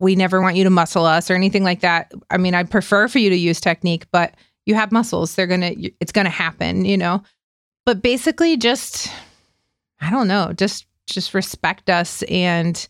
we 0.00 0.16
never 0.16 0.40
want 0.40 0.56
you 0.56 0.64
to 0.64 0.70
muscle 0.70 1.06
us 1.06 1.30
or 1.30 1.36
anything 1.36 1.62
like 1.62 1.82
that. 1.82 2.10
I 2.28 2.38
mean, 2.38 2.56
I'd 2.56 2.72
prefer 2.72 3.06
for 3.06 3.20
you 3.20 3.30
to 3.30 3.36
use 3.36 3.60
technique, 3.60 4.06
but 4.10 4.34
you 4.66 4.74
have 4.74 4.90
muscles. 4.90 5.36
They're 5.36 5.46
to, 5.60 5.92
it's 6.00 6.10
to 6.24 6.30
happen, 6.30 6.84
you 6.86 6.96
know? 6.96 7.22
But 7.86 8.02
basically, 8.02 8.56
just, 8.56 9.12
I 10.00 10.10
don't 10.10 10.26
know, 10.26 10.52
just, 10.52 10.86
just 11.06 11.34
respect 11.34 11.90
us 11.90 12.22
and 12.24 12.86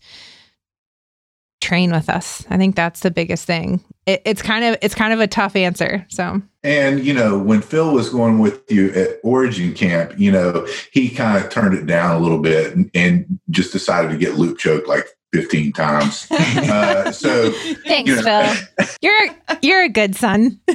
train 1.61 1.91
with 1.91 2.09
us. 2.09 2.45
I 2.49 2.57
think 2.57 2.75
that's 2.75 2.99
the 2.99 3.11
biggest 3.11 3.45
thing. 3.45 3.83
It, 4.05 4.21
it's 4.25 4.41
kind 4.41 4.65
of, 4.65 4.77
it's 4.81 4.95
kind 4.95 5.13
of 5.13 5.21
a 5.21 5.27
tough 5.27 5.55
answer. 5.55 6.05
So, 6.09 6.41
And 6.63 7.03
you 7.03 7.13
know, 7.13 7.39
when 7.39 7.61
Phil 7.61 7.93
was 7.93 8.09
going 8.09 8.39
with 8.39 8.69
you 8.69 8.91
at 8.91 9.19
Origin 9.23 9.73
Camp, 9.73 10.13
you 10.17 10.29
know, 10.31 10.67
he 10.91 11.09
kind 11.09 11.43
of 11.43 11.49
turned 11.49 11.73
it 11.73 11.85
down 11.85 12.15
a 12.15 12.19
little 12.19 12.39
bit 12.39 12.75
and, 12.75 12.91
and 12.93 13.39
just 13.49 13.71
decided 13.71 14.11
to 14.11 14.17
get 14.17 14.35
loop 14.35 14.57
choked 14.57 14.87
like 14.87 15.07
15 15.33 15.73
times. 15.73 16.27
Uh, 16.55 17.11
so 17.11 17.51
Thanks, 17.85 18.09
you 18.09 18.21
know. 18.21 18.53
Phil. 18.77 18.87
You're 19.01 19.35
you're 19.61 19.83
a 19.83 19.89
good 19.89 20.15
son. 20.15 20.59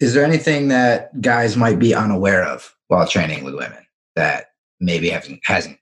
Is 0.00 0.14
there 0.14 0.24
anything 0.24 0.68
that 0.68 1.20
guys 1.20 1.56
might 1.56 1.78
be 1.78 1.94
unaware 1.94 2.44
of 2.44 2.74
while 2.88 3.06
training 3.06 3.44
with 3.44 3.54
women 3.54 3.78
that 4.14 4.50
maybe 4.80 5.08
haven't 5.10 5.40
hasn't? 5.44 5.78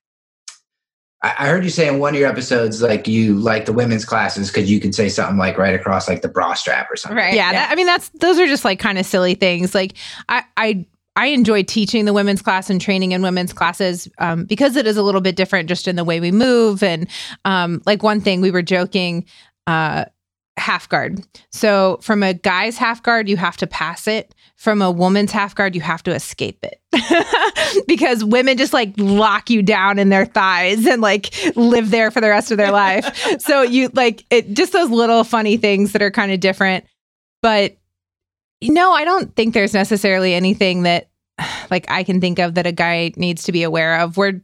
I 1.23 1.35
I 1.39 1.49
heard 1.49 1.65
you 1.65 1.71
say 1.71 1.89
in 1.89 1.99
one 1.99 2.15
of 2.15 2.21
your 2.21 2.29
episodes, 2.29 2.83
like 2.83 3.09
you 3.09 3.35
like 3.37 3.65
the 3.67 3.73
women's 3.73 4.05
classes 4.05 4.51
because 4.51 4.71
you 4.71 4.81
could 4.81 4.95
say 4.95 5.09
something 5.09 5.39
like 5.39 5.57
right 5.59 5.75
across 5.75 6.09
like 6.09 6.23
the 6.23 6.29
bra 6.29 6.55
strap 6.55 6.91
or 6.91 6.97
something. 6.97 7.17
Right. 7.17 7.35
Yeah, 7.35 7.53
that- 7.53 7.71
I 7.71 7.75
mean 7.75 7.87
that's 7.87 8.11
those 8.11 8.39
are 8.39 8.47
just 8.47 8.65
like 8.65 8.79
kind 8.79 8.99
of 8.99 9.07
silly 9.07 9.35
things. 9.35 9.75
Like 9.75 9.95
I 10.29 10.45
I 10.57 10.87
I 11.17 11.27
enjoy 11.27 11.63
teaching 11.63 12.07
the 12.07 12.13
women's 12.13 12.43
class 12.43 12.69
and 12.71 12.81
training 12.81 13.13
in 13.13 13.23
women's 13.23 13.53
classes 13.53 14.09
um, 14.19 14.47
because 14.47 14.75
it 14.75 14.85
is 14.87 14.97
a 14.97 15.03
little 15.03 15.21
bit 15.21 15.37
different 15.37 15.69
just 15.69 15.87
in 15.87 15.95
the 15.95 16.03
way 16.03 16.19
we 16.19 16.33
move 16.33 16.83
and 16.83 17.09
um, 17.45 17.81
like 17.87 18.03
one 18.03 18.21
thing 18.21 18.41
we 18.41 18.51
were 18.51 18.63
joking 18.63 19.25
uh, 19.69 20.07
half 20.57 20.89
guard. 20.89 21.25
So 21.51 21.99
from 22.01 22.23
a 22.23 22.35
guy's 22.35 22.77
half 22.77 23.03
guard 23.03 23.29
you 23.29 23.37
have 23.37 23.57
to 23.59 23.67
pass 23.67 24.07
it. 24.07 24.35
From 24.57 24.81
a 24.81 24.91
woman's 24.91 25.33
half 25.33 25.55
guard 25.55 25.75
you 25.75 25.81
have 25.81 26.03
to 26.05 26.15
escape 26.15 26.65
it 26.65 26.81
because 27.87 28.25
women 28.25 28.57
just 28.57 28.73
like 28.73 28.95
lock 28.97 29.51
you 29.51 29.63
down 29.63 29.99
in 29.99 30.09
their 30.09 30.27
thighs 30.27 30.87
and 30.87 31.03
like 31.03 31.35
live 31.57 31.91
there 31.91 32.11
for 32.11 32.21
the 32.21 32.29
rest 32.29 32.51
of 32.51 32.57
their 32.57 32.71
life. 32.71 33.39
so 33.41 33.63
you 33.63 33.91
like 33.95 34.25
it 34.31 34.55
just 34.55 34.73
those 34.73 34.91
little 34.91 35.25
funny 35.25 35.57
things 35.57 35.93
that 35.93 36.03
are 36.03 36.11
kind 36.11 36.33
of 36.33 36.41
different. 36.41 36.85
But 37.43 37.77
no, 38.63 38.93
I 38.93 39.05
don't 39.05 39.35
think 39.35 39.55
there's 39.55 39.75
necessarily 39.75 40.35
anything 40.35 40.85
that 40.85 41.09
like 41.71 41.91
I 41.91 42.05
can 42.05 42.21
think 42.21 42.39
of 42.39 42.55
that 42.55 42.67
a 42.67 42.73
guy 42.73 43.13
needs 43.17 43.43
to 43.45 43.53
be 43.53 43.65
aware 43.65 44.01
of. 44.01 44.17
Where 44.17 44.41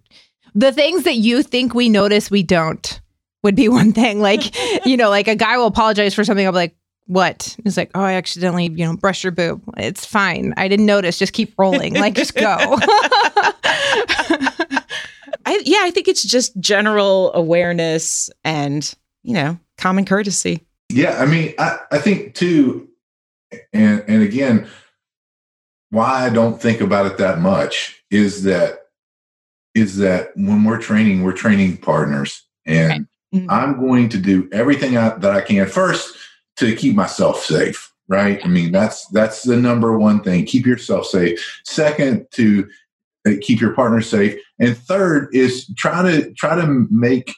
the 0.55 0.73
things 0.73 1.05
that 1.05 1.17
you 1.17 1.43
think 1.43 1.75
we 1.75 1.89
notice 1.89 2.31
we 2.31 2.43
don't 2.43 3.01
would 3.43 3.55
be 3.55 3.69
one 3.81 3.93
thing. 3.93 4.21
Like, 4.21 4.55
you 4.87 4.97
know, 4.97 5.11
like 5.11 5.29
a 5.29 5.37
guy 5.37 5.57
will 5.57 5.67
apologize 5.67 6.15
for 6.15 6.25
something. 6.25 6.45
I'll 6.45 6.53
be 6.53 6.57
like, 6.57 6.77
what? 7.07 7.57
It's 7.65 7.77
like, 7.77 7.91
oh, 7.95 8.03
I 8.03 8.13
accidentally, 8.13 8.67
you 8.67 8.85
know, 8.85 8.97
brush 8.97 9.25
your 9.25 9.33
boob. 9.33 9.63
It's 9.77 10.07
fine. 10.07 10.55
I 10.57 10.69
didn't 10.69 10.87
notice. 10.87 11.19
Just 11.19 11.33
keep 11.33 11.53
rolling. 11.59 11.95
Like, 11.95 12.15
just 12.15 12.37
go. 12.37 12.43
I, 15.47 15.61
yeah, 15.65 15.81
I 15.83 15.91
think 15.91 16.07
it's 16.07 16.23
just 16.23 16.59
general 16.61 17.33
awareness 17.35 18.31
and, 18.45 18.95
you 19.25 19.35
know, 19.35 19.59
common 19.77 20.05
courtesy. 20.05 20.65
Yeah, 20.91 21.21
I 21.21 21.27
mean, 21.27 21.55
I, 21.59 21.79
I 21.93 21.99
think 21.99 22.35
too, 22.35 22.89
and 23.73 24.05
and 24.07 24.23
again, 24.23 24.69
why 25.91 26.27
I 26.27 26.31
don't 26.31 26.61
think 26.61 26.81
about 26.81 27.07
it 27.07 27.19
that 27.19 27.39
much 27.39 28.03
is 28.11 28.43
that 28.45 28.87
is 29.75 29.99
that 29.99 30.31
when 30.37 30.65
we're 30.65 30.81
training, 30.81 31.23
we're 31.23 31.33
training 31.33 31.77
partners, 31.77 32.45
and 32.67 33.07
Mhm. 33.35 33.47
I'm 33.49 33.79
going 33.79 34.09
to 34.11 34.19
do 34.19 34.49
everything 34.53 34.97
I, 34.97 35.11
that 35.11 35.31
I 35.33 35.41
can 35.41 35.67
first 35.67 36.17
to 36.57 36.75
keep 36.75 36.95
myself 36.97 37.45
safe. 37.45 37.93
Right? 38.09 38.41
I 38.45 38.49
mean, 38.49 38.73
that's 38.73 39.07
that's 39.09 39.43
the 39.45 39.57
number 39.57 39.97
one 39.97 40.21
thing. 40.23 40.45
Keep 40.45 40.67
yourself 40.67 41.07
safe. 41.07 41.61
Second, 41.65 42.27
to 42.33 42.69
uh, 43.25 43.33
keep 43.41 43.61
your 43.61 43.73
partner 43.73 44.01
safe, 44.01 44.37
and 44.59 44.77
third 44.77 45.29
is 45.33 45.73
try 45.77 46.03
to 46.03 46.33
try 46.33 46.57
to 46.57 46.89
make 46.91 47.33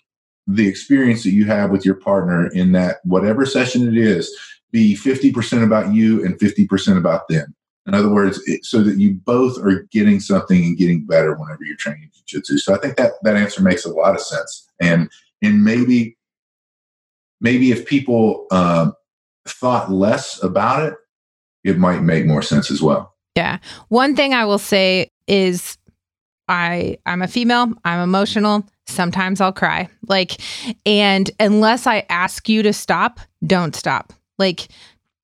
the 0.47 0.67
experience 0.67 1.23
that 1.23 1.33
you 1.33 1.45
have 1.45 1.71
with 1.71 1.85
your 1.85 1.95
partner 1.95 2.49
in 2.49 2.73
that 2.73 2.97
whatever 3.05 3.47
session 3.47 3.87
it 3.87 3.97
is 3.97 4.35
be 4.73 4.97
50% 4.97 5.63
about 5.63 5.93
you 5.93 6.25
and 6.25 6.39
50% 6.39 6.97
about 6.97 7.29
them 7.29 7.55
in 7.87 7.95
other 7.95 8.09
words 8.09 8.41
it, 8.47 8.65
so 8.65 8.83
that 8.83 8.99
you 8.99 9.15
both 9.15 9.59
are 9.59 9.87
getting 9.93 10.21
something 10.21 10.65
and 10.65 10.77
getting 10.77 11.05
better 11.07 11.35
whenever 11.35 11.63
you're 11.65 11.77
training 11.77 12.11
jiu-jitsu 12.27 12.59
so 12.59 12.75
i 12.75 12.79
think 12.79 12.97
that 12.97 13.13
that 13.23 13.37
answer 13.37 13.63
makes 13.63 13.85
a 13.85 13.91
lot 13.91 14.15
of 14.15 14.21
sense 14.21 14.69
and 14.81 15.09
and 15.43 15.65
maybe 15.65 16.17
maybe 17.41 17.71
if 17.73 17.85
people 17.87 18.47
um, 18.51 18.95
thought 19.47 19.91
less 19.91 20.43
about 20.43 20.83
it 20.83 20.95
it 21.65 21.79
might 21.79 22.03
make 22.03 22.25
more 22.27 22.43
sense 22.43 22.71
as 22.71 22.81
well 22.81 23.15
Yeah. 23.37 23.59
One 23.89 24.15
thing 24.15 24.35
I 24.35 24.45
will 24.45 24.59
say 24.59 25.09
is 25.27 25.79
I 26.49 26.99
I'm 27.07 27.23
a 27.23 27.29
female, 27.29 27.73
I'm 27.85 28.01
emotional, 28.01 28.65
sometimes 28.87 29.41
I'll 29.41 29.53
cry. 29.53 29.89
Like 30.09 30.41
and 30.85 31.31
unless 31.41 31.87
I 31.87 32.05
ask 32.09 32.49
you 32.49 32.63
to 32.63 32.73
stop, 32.73 33.21
don't 33.47 33.75
stop. 33.75 34.13
Like 34.39 34.69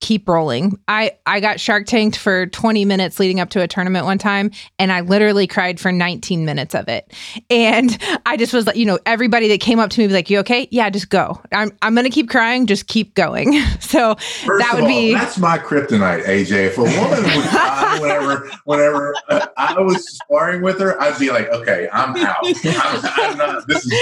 keep 0.00 0.28
rolling. 0.28 0.78
I 0.86 1.12
I 1.26 1.40
got 1.40 1.58
shark 1.58 1.86
tanked 1.86 2.16
for 2.16 2.46
20 2.46 2.84
minutes 2.84 3.18
leading 3.18 3.40
up 3.40 3.50
to 3.50 3.62
a 3.62 3.68
tournament 3.68 4.04
one 4.04 4.18
time 4.18 4.50
and 4.78 4.92
I 4.92 5.00
literally 5.00 5.46
cried 5.46 5.80
for 5.80 5.90
19 5.90 6.44
minutes 6.44 6.74
of 6.74 6.88
it. 6.88 7.12
And 7.50 7.98
I 8.24 8.36
just 8.36 8.52
was 8.52 8.66
like, 8.66 8.76
you 8.76 8.86
know, 8.86 8.98
everybody 9.06 9.48
that 9.48 9.60
came 9.60 9.78
up 9.78 9.90
to 9.90 10.00
me 10.00 10.06
was 10.06 10.14
like, 10.14 10.30
"You 10.30 10.38
okay?" 10.40 10.68
Yeah, 10.70 10.88
just 10.90 11.10
go. 11.10 11.40
I'm 11.52 11.72
I'm 11.82 11.94
going 11.94 12.04
to 12.04 12.10
keep 12.10 12.30
crying, 12.30 12.66
just 12.66 12.86
keep 12.86 13.14
going. 13.14 13.54
So 13.80 14.16
First 14.16 14.64
That 14.64 14.72
would 14.74 14.82
all, 14.82 14.88
be- 14.88 15.14
that's 15.14 15.38
my 15.38 15.56
kryptonite, 15.56 16.24
AJ. 16.24 16.66
If 16.66 16.78
a 16.78 16.82
woman 16.82 17.22
would 17.22 17.44
cry 17.48 17.98
whenever, 18.00 18.50
whenever 18.64 19.14
uh, 19.28 19.46
I 19.56 19.80
was 19.80 20.06
sparring 20.16 20.62
with 20.62 20.78
her, 20.80 21.00
I'd 21.00 21.18
be 21.18 21.30
like, 21.30 21.48
"Okay, 21.48 21.88
I'm 21.92 22.14
out. 22.16 22.36
I'm, 22.44 23.00
I'm 23.04 23.38
not. 23.38 23.66
This 23.66 23.86
is, 23.86 23.92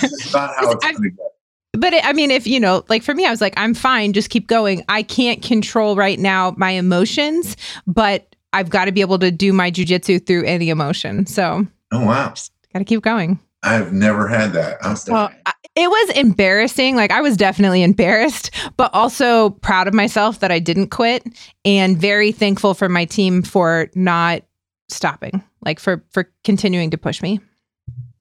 this 0.00 0.12
is 0.12 0.32
not 0.32 0.54
how 0.56 0.72
it's 0.72 0.84
going 0.84 1.02
to 1.02 1.10
go." 1.10 1.30
But 1.72 1.92
it, 1.92 2.04
I 2.04 2.12
mean, 2.12 2.30
if 2.30 2.46
you 2.46 2.58
know, 2.60 2.84
like 2.88 3.02
for 3.02 3.14
me, 3.14 3.26
I 3.26 3.30
was 3.30 3.40
like, 3.40 3.54
I'm 3.56 3.74
fine, 3.74 4.12
just 4.12 4.30
keep 4.30 4.46
going. 4.46 4.84
I 4.88 5.02
can't 5.02 5.42
control 5.42 5.96
right 5.96 6.18
now 6.18 6.54
my 6.56 6.70
emotions, 6.70 7.56
but 7.86 8.34
I've 8.52 8.70
got 8.70 8.86
to 8.86 8.92
be 8.92 9.02
able 9.02 9.18
to 9.18 9.30
do 9.30 9.52
my 9.52 9.70
jujitsu 9.70 10.26
through 10.26 10.44
any 10.44 10.70
emotion. 10.70 11.26
So 11.26 11.66
Oh 11.92 12.04
wow, 12.04 12.28
got 12.72 12.78
to 12.78 12.84
keep 12.84 13.02
going. 13.02 13.38
I've 13.62 13.92
never 13.92 14.28
had 14.28 14.52
that. 14.52 14.78
I'm, 14.82 14.90
That's 14.90 15.08
Well. 15.08 15.30
I- 15.46 15.52
it 15.74 15.88
was 15.88 16.16
embarrassing. 16.16 16.96
Like 16.96 17.12
I 17.12 17.20
was 17.20 17.36
definitely 17.36 17.84
embarrassed, 17.84 18.50
but 18.76 18.92
also 18.94 19.50
proud 19.50 19.86
of 19.86 19.94
myself 19.94 20.40
that 20.40 20.50
I 20.50 20.58
didn't 20.58 20.88
quit, 20.88 21.22
and 21.64 21.96
very 21.96 22.32
thankful 22.32 22.74
for 22.74 22.88
my 22.88 23.04
team 23.04 23.42
for 23.42 23.88
not 23.94 24.42
stopping, 24.88 25.40
like 25.64 25.78
for 25.78 26.04
for 26.10 26.28
continuing 26.42 26.90
to 26.90 26.98
push 26.98 27.22
me. 27.22 27.38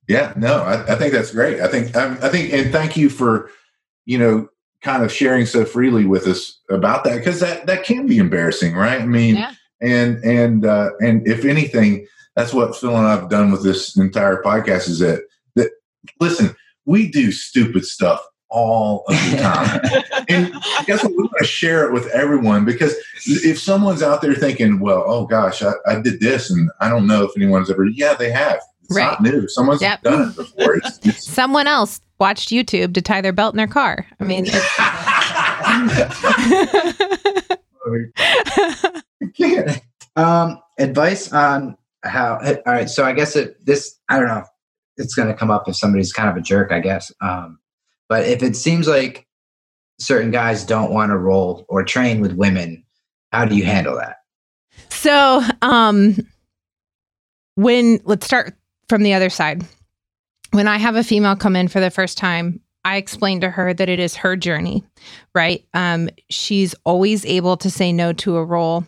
Yeah, 0.08 0.34
no, 0.36 0.62
I, 0.64 0.94
I 0.94 0.96
think 0.96 1.14
that's 1.14 1.32
great. 1.32 1.60
I 1.60 1.68
think, 1.68 1.96
I, 1.96 2.14
I 2.22 2.30
think, 2.30 2.54
and 2.54 2.72
thank 2.72 2.96
you 2.96 3.10
for, 3.10 3.50
you 4.06 4.18
know, 4.18 4.48
kind 4.82 5.04
of 5.04 5.12
sharing 5.12 5.46
so 5.46 5.66
freely 5.66 6.06
with 6.06 6.28
us 6.28 6.60
about 6.70 7.04
that 7.04 7.18
because 7.18 7.40
that 7.40 7.66
that 7.66 7.84
can 7.84 8.08
be 8.08 8.18
embarrassing, 8.20 8.76
right? 8.76 9.02
I 9.02 9.06
mean, 9.06 9.36
Yeah. 9.36 9.54
and 9.82 10.24
and 10.24 10.66
uh, 10.66 10.92
and 11.00 11.28
if 11.28 11.46
anything, 11.46 12.08
that's 12.36 12.54
what 12.54 12.76
Phil 12.76 12.96
and 12.96 13.08
I've 13.08 13.30
done 13.30 13.52
with 13.52 13.64
this 13.64 13.98
entire 13.98 14.42
podcast 14.44 14.88
is 14.88 15.00
that 15.00 15.24
that 15.56 15.72
listen, 16.20 16.56
we 16.86 17.10
do 17.10 17.32
stupid 17.32 17.86
stuff 17.86 18.26
all 18.50 19.04
of 19.10 19.16
the 19.32 19.38
time. 19.38 19.82
and 20.30 20.54
guess 20.86 21.04
what? 21.04 21.12
We 21.12 21.18
want 21.24 21.34
to 21.40 21.46
share 21.46 21.86
it 21.86 21.92
with 21.92 22.08
everyone 22.08 22.64
because 22.64 22.96
if 23.26 23.60
someone's 23.60 24.04
out 24.04 24.22
there 24.22 24.36
thinking, 24.36 24.80
well, 24.80 25.04
oh 25.06 25.26
gosh, 25.26 25.62
I, 25.62 25.74
I 25.86 26.00
did 26.00 26.20
this 26.22 26.50
and 26.50 26.70
I 26.80 26.88
don't 26.88 27.08
know 27.08 27.24
if 27.24 27.32
anyone's 27.36 27.70
ever, 27.70 27.86
yeah, 27.86 28.14
they 28.14 28.32
have. 28.32 28.60
It's 28.89 28.98
not 28.98 29.22
new. 29.22 29.48
Someone's 29.48 29.82
Yep. 29.82 30.01
done 30.03 30.29
it 30.29 30.36
before. 30.36 30.75
It's, 30.77 31.00
it's, 31.03 31.27
Someone 31.27 31.67
else 31.67 32.00
watched 32.20 32.50
YouTube 32.50 32.94
to 32.96 33.01
tie 33.01 33.22
their 33.22 33.34
belt 33.34 33.53
in 33.53 33.58
their 33.58 33.67
car. 33.67 34.06
I 34.20 34.24
mean, 34.24 34.46
it's, 34.48 34.58
Um, 40.15 40.60
advice 40.79 41.32
on 41.32 41.77
how? 42.03 42.39
All 42.41 42.74
right, 42.74 42.89
so 42.89 43.06
I 43.06 43.13
guess 43.13 43.36
it 43.36 43.63
this 43.63 44.00
I 44.10 44.17
don't 44.17 44.27
know. 44.27 44.44
It's 44.98 45.13
going 45.13 45.27
to 45.27 45.36
come 45.36 45.51
up 45.51 45.70
if 45.70 45.75
somebody's 45.75 46.12
kind 46.12 46.27
of 46.27 46.36
a 46.36 46.41
jerk, 46.41 46.72
I 46.72 46.79
guess. 46.79 47.12
Um, 47.22 47.60
but 48.10 48.25
if 48.25 48.41
it 48.41 48.56
seems 48.56 48.88
like 48.88 49.27
certain 50.00 50.32
guys 50.32 50.63
don't 50.63 50.91
want 50.91 51.12
to 51.12 51.17
roll 51.17 51.67
or 51.70 51.84
train 51.84 52.20
with 52.20 52.34
women, 52.34 52.84
how 53.32 53.46
do 53.46 53.56
you 53.56 53.63
handle 53.63 53.96
that? 53.98 54.15
So, 54.89 55.44
um, 55.62 56.15
when 57.53 58.00
let's 58.06 58.25
start 58.25 58.56
from 58.89 59.03
the 59.03 59.13
other 59.13 59.29
side. 59.29 59.65
When 60.51 60.67
I 60.67 60.77
have 60.77 60.96
a 60.96 61.03
female 61.03 61.36
come 61.36 61.56
in 61.56 61.67
for 61.67 61.79
the 61.79 61.91
first 61.91 62.17
time, 62.17 62.62
I 62.86 62.96
explain 62.96 63.41
to 63.41 63.50
her 63.50 63.74
that 63.74 63.89
it 63.89 64.00
is 64.00 64.15
her 64.15 64.38
journey, 64.38 64.84
right? 65.36 65.65
Um, 65.74 66.10
she's 66.29 66.74
always 66.86 67.25
able 67.25 67.58
to 67.58 67.70
say 67.70 67.91
no 67.91 68.13
to 68.13 68.38
a 68.38 68.46
role. 68.46 68.86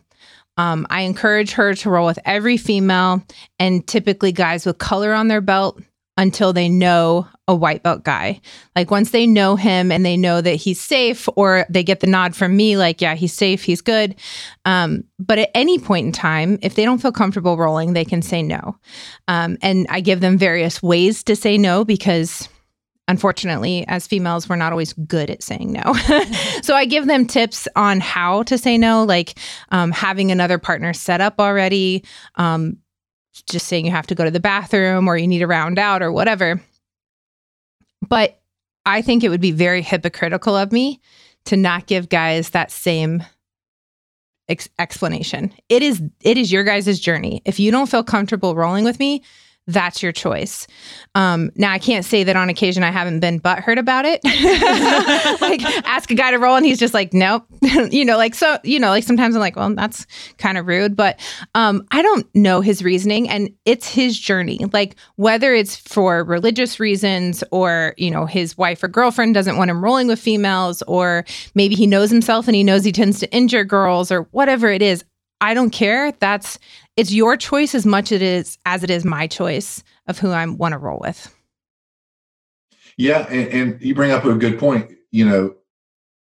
Um, 0.58 0.88
I 0.90 1.02
encourage 1.02 1.52
her 1.52 1.74
to 1.74 1.90
roll 1.90 2.06
with 2.06 2.20
every 2.26 2.58
female 2.58 3.24
and 3.60 3.86
typically 3.88 4.32
guys 4.32 4.66
with 4.66 4.78
color 4.78 5.14
on 5.14 5.28
their 5.28 5.42
belt 5.42 5.82
until 6.20 6.52
they 6.52 6.68
know 6.68 7.26
a 7.48 7.56
white 7.56 7.82
belt 7.82 8.04
guy. 8.04 8.42
Like 8.76 8.92
once 8.92 9.12
they 9.12 9.26
know 9.26 9.56
him 9.56 9.90
and 9.90 10.06
they 10.06 10.18
know 10.18 10.42
that 10.42 10.56
he's 10.56 10.80
safe, 10.80 11.30
or 11.38 11.66
they 11.70 11.82
get 11.82 12.02
the 12.02 12.08
nod 12.08 12.36
from 12.36 12.58
me, 12.58 12.76
like, 12.76 13.02
yeah, 13.02 13.16
he's 13.16 13.34
safe, 13.34 13.64
he's 13.64 13.80
good. 13.80 14.16
Um, 14.66 15.06
but 15.18 15.40
at 15.40 15.50
any 15.56 15.80
point 15.80 16.08
in 16.08 16.12
time, 16.12 16.60
if 16.62 16.76
they 16.76 16.84
don't 16.84 17.02
feel 17.02 17.14
comfortable 17.14 17.58
rolling, 17.58 17.94
they 17.94 18.04
can 18.04 18.22
say 18.22 18.44
no. 18.44 18.78
Um, 19.30 19.58
and 19.62 19.88
I 19.90 20.02
give 20.02 20.20
them 20.20 20.38
various 20.38 20.84
ways 20.84 21.24
to 21.24 21.38
say 21.38 21.58
no 21.58 21.86
because 21.86 22.50
unfortunately, 23.08 23.86
as 23.88 24.06
females, 24.06 24.50
we're 24.50 24.58
not 24.58 24.74
always 24.74 24.92
good 24.92 25.30
at 25.30 25.42
saying 25.42 25.72
no. 25.72 25.94
so 26.62 26.76
I 26.76 26.84
give 26.86 27.08
them 27.08 27.26
tips 27.26 27.66
on 27.78 28.02
how 28.02 28.44
to 28.44 28.58
say 28.58 28.78
no, 28.78 29.06
like 29.06 29.40
um, 29.70 29.92
having 29.92 30.32
another 30.32 30.60
partner 30.60 30.92
set 30.92 31.22
up 31.22 31.40
already, 31.40 32.04
um, 32.36 32.78
just 33.34 33.68
saying 33.68 33.86
you 33.86 33.92
have 33.92 34.08
to 34.08 34.16
go 34.16 34.26
to 34.26 34.32
the 34.32 34.40
bathroom 34.40 35.08
or 35.08 35.18
you 35.18 35.28
need 35.28 35.40
to 35.40 35.48
round 35.48 35.80
out 35.80 36.02
or 36.02 36.12
whatever. 36.12 36.62
but 38.08 38.36
I 38.86 39.02
think 39.02 39.24
it 39.24 39.30
would 39.30 39.42
be 39.42 39.52
very 39.52 39.82
hypocritical 39.82 40.56
of 40.56 40.72
me 40.72 41.00
to 41.46 41.58
not 41.58 41.86
give 41.86 42.10
guys 42.10 42.52
that 42.52 42.72
same 42.72 43.24
ex- 44.48 44.70
explanation. 44.80 45.54
It 45.68 45.84
is 45.84 46.02
it 46.22 46.38
is 46.38 46.52
your 46.52 46.64
guys' 46.64 47.00
journey. 47.00 47.42
If 47.46 47.60
you 47.60 47.72
don't 47.72 47.90
feel 47.90 48.04
comfortable 48.04 48.56
rolling 48.56 48.84
with 48.86 49.00
me, 49.00 49.22
that's 49.70 50.02
your 50.02 50.12
choice. 50.12 50.68
Um, 51.16 51.52
now, 51.56 51.72
I 51.72 51.80
can't 51.80 52.04
say 52.04 52.24
that 52.24 52.36
on 52.36 52.50
occasion 52.50 52.84
I 52.84 52.92
haven't 52.92 53.20
been 53.20 53.40
butthurt 53.40 53.78
about 53.78 54.06
it. 54.06 54.22
like, 55.42 55.62
ask 55.86 56.10
a 56.10 56.16
guy 56.16 56.32
to 56.32 56.38
roll 56.38 56.56
and 56.56 56.66
he's 56.66 56.80
just 56.80 56.94
like, 56.94 57.14
nope. 57.14 57.46
you 57.92 58.04
know, 58.04 58.18
like, 58.18 58.36
so, 58.36 58.58
you 58.64 58.80
know, 58.80 58.90
like 58.90 59.04
sometimes 59.04 59.36
I'm 59.36 59.42
like, 59.42 59.56
well, 59.56 59.74
that's 59.76 60.08
kind 60.38 60.58
of 60.58 60.68
rude, 60.68 60.96
but 60.96 61.20
um, 61.56 61.86
I 61.92 62.02
don't 62.02 62.28
know 62.36 62.62
his 62.62 62.84
reasoning 62.84 63.30
and 63.30 63.50
it's 63.66 63.88
his 63.88 64.20
journey. 64.20 64.60
Like, 64.74 64.96
whether 65.16 65.54
it's 65.54 65.76
for 65.76 66.24
religious 66.24 66.80
reasons 66.80 67.44
or, 67.52 67.94
you 67.98 68.10
know, 68.10 68.26
his 68.26 68.58
wife 68.58 68.84
or 68.84 68.88
girlfriend 68.88 69.34
doesn't 69.36 69.58
want 69.58 69.70
him 69.70 69.84
rolling 69.84 70.08
with 70.08 70.20
females, 70.20 70.82
or 70.84 71.26
maybe 71.54 71.76
he 71.76 71.86
knows 71.86 72.10
himself 72.10 72.48
and 72.48 72.56
he 72.56 72.64
knows 72.64 72.84
he 72.84 72.92
tends 72.92 73.20
to 73.20 73.32
injure 73.32 73.64
girls 73.64 74.12
or 74.12 74.24
whatever 74.32 74.70
it 74.70 74.82
is. 74.82 75.04
I 75.42 75.54
don't 75.54 75.70
care. 75.70 76.12
That's 76.14 76.60
it's 76.98 77.14
your 77.14 77.38
choice 77.38 77.74
as 77.74 77.86
much 77.86 78.12
it 78.12 78.22
is 78.22 78.58
as 78.66 78.84
it 78.84 78.90
is 78.90 79.06
my 79.06 79.28
choice 79.28 79.84
of 80.08 80.20
who 80.20 80.32
I 80.32 80.46
want 80.46 80.74
to 80.74 80.78
roll 80.78 81.00
with. 81.02 81.34
Yeah, 82.98 83.26
and, 83.30 83.48
and 83.50 83.82
you 83.82 83.96
bring 83.96 84.12
up 84.12 84.26
a 84.26 84.34
good 84.36 84.60
point. 84.60 84.92
You 85.12 85.26
know, 85.26 85.56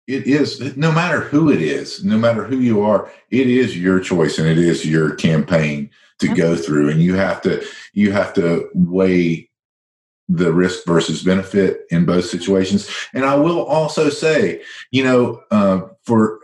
it 0.07 0.27
is 0.27 0.77
no 0.77 0.93
matter 0.93 1.21
who 1.21 1.51
it 1.51 1.63
is, 1.63 2.05
no 2.05 2.19
matter 2.19 2.45
who 2.45 2.59
you 2.59 2.83
are, 2.83 3.11
it 3.31 3.47
is 3.47 3.79
your 3.79 4.01
choice 4.01 4.39
and 4.39 4.47
it 4.49 4.59
is 4.59 4.85
your 4.85 5.15
campaign 5.15 5.91
to 6.19 6.29
go 6.29 6.57
through, 6.57 6.91
and 6.91 7.03
you 7.03 7.15
have 7.15 7.41
to 7.43 7.65
you 7.95 8.13
have 8.13 8.35
to 8.35 8.69
weigh 8.75 9.49
the 10.29 10.53
risk 10.53 10.85
versus 10.87 11.23
benefit 11.23 11.83
in 11.91 12.05
both 12.05 12.25
situations. 12.25 12.91
And 13.15 13.25
I 13.25 13.37
will 13.37 13.65
also 13.65 14.11
say, 14.11 14.63
you 14.91 15.05
know, 15.05 15.41
uh, 15.51 15.83
for 16.03 16.41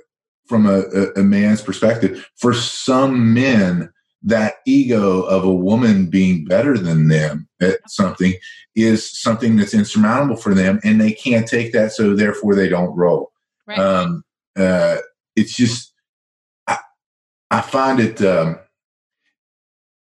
from 0.46 0.66
a, 0.66 0.82
a, 1.16 1.22
man's 1.22 1.62
perspective, 1.62 2.28
for 2.37 2.52
some 2.52 3.32
men, 3.32 3.92
that 4.22 4.56
ego 4.66 5.22
of 5.22 5.44
a 5.44 5.52
woman 5.52 6.06
being 6.06 6.44
better 6.44 6.78
than 6.78 7.08
them 7.08 7.49
at 7.61 7.78
something 7.88 8.34
is 8.75 9.18
something 9.20 9.56
that's 9.56 9.75
insurmountable 9.75 10.37
for 10.37 10.54
them 10.54 10.80
and 10.84 11.00
they 11.00 11.12
can't 11.12 11.49
take 11.49 11.72
that 11.72 11.92
so 11.92 12.14
therefore 12.14 12.54
they 12.54 12.68
don't 12.68 12.96
roll 12.96 13.32
right. 13.66 13.78
um, 13.78 14.25
uh, 14.56 14.99
it's 15.34 15.56
just 15.56 15.92
I, 16.68 16.78
I 17.50 17.61
find 17.61 18.00
it 18.00 18.22
um, 18.22 18.58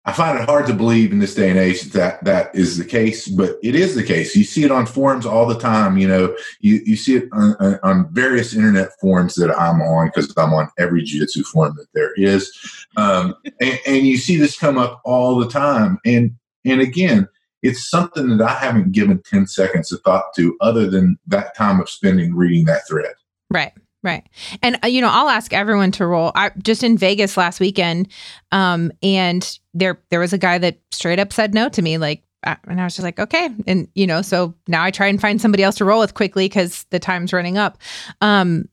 I 0.03 0.13
find 0.13 0.39
it 0.39 0.46
hard 0.46 0.65
to 0.65 0.74
believe 0.74 1.12
in 1.12 1.20
this 1.20 1.36
day 1.36 1.50
and 1.51 1.60
age 1.60 1.84
that 1.91 2.24
that 2.24 2.55
is 2.55 2.77
the 2.77 2.86
case, 2.86 3.27
but 3.27 3.58
it 3.62 3.75
is 3.75 3.93
the 3.93 4.03
case. 4.03 4.36
You 4.36 4.43
see 4.43 4.63
it 4.63 4.72
on 4.72 4.88
forums 4.88 5.27
all 5.27 5.46
the 5.46 5.60
time. 5.60 5.98
You 6.00 6.08
know, 6.08 6.36
you, 6.60 6.81
you 6.86 6.96
see 6.96 7.17
it 7.17 7.29
on, 7.31 7.55
on 7.84 8.12
various 8.12 8.55
internet 8.55 8.89
forums 9.00 9.36
that 9.36 9.55
I'm 9.55 9.79
on 9.79 10.08
because 10.08 10.34
I'm 10.38 10.53
on 10.53 10.70
every 10.79 11.03
jiu-jitsu 11.03 11.43
forum 11.43 11.75
that 11.77 11.86
there 11.93 12.13
is, 12.15 12.51
um, 12.98 13.36
and, 13.62 13.79
and 13.86 14.08
you 14.08 14.17
see 14.17 14.38
this 14.38 14.58
come 14.58 14.79
up 14.79 15.01
all 15.05 15.38
the 15.38 15.50
time. 15.50 16.00
And 16.03 16.36
and 16.65 16.81
again, 16.81 17.27
it's 17.62 17.89
something 17.89 18.38
that 18.38 18.41
I 18.41 18.53
haven't 18.53 18.93
given 18.93 19.22
ten 19.24 19.46
seconds 19.46 19.91
of 19.91 20.01
thought 20.01 20.34
to, 20.36 20.58
other 20.62 20.89
than 20.89 21.20
that 21.27 21.55
time 21.55 21.79
of 21.79 21.89
spending 21.89 22.36
reading 22.36 22.65
that 22.65 22.88
thread. 22.88 23.13
Right. 23.51 23.74
Right. 24.03 24.27
And 24.63 24.79
uh, 24.84 24.88
you 24.88 25.01
know, 25.01 25.10
I'll 25.12 25.29
ask 25.29 25.53
everyone 25.53 25.91
to 25.93 26.08
roll. 26.08 26.31
I 26.34 26.51
just 26.58 26.84
in 26.84 26.98
Vegas 26.98 27.38
last 27.38 27.60
weekend 27.60 28.08
um 28.51 28.91
and 29.03 29.60
there 29.74 30.00
there 30.10 30.20
was 30.20 30.34
a 30.34 30.38
guy 30.38 30.58
that 30.58 30.79
straight 30.91 31.20
up 31.20 31.31
said 31.31 31.53
no 31.53 31.70
to 31.70 31.81
me 31.81 31.98
like 31.98 32.24
uh, 32.43 32.55
and 32.67 32.81
I 32.81 32.86
was 32.86 32.96
just 32.96 33.03
like, 33.03 33.20
okay. 33.20 33.50
And 33.67 33.88
you 33.93 34.08
know, 34.08 34.24
so 34.24 34.55
now 34.67 34.84
I 34.84 34.89
try 34.89 35.05
and 35.05 35.22
find 35.22 35.39
somebody 35.39 35.62
else 35.62 35.75
to 35.75 35.86
roll 35.86 36.00
with 36.00 36.15
quickly 36.15 36.50
cuz 36.50 36.86
the 36.89 37.00
time's 37.00 37.34
running 37.34 37.58
up. 37.58 37.77
Um 38.22 38.67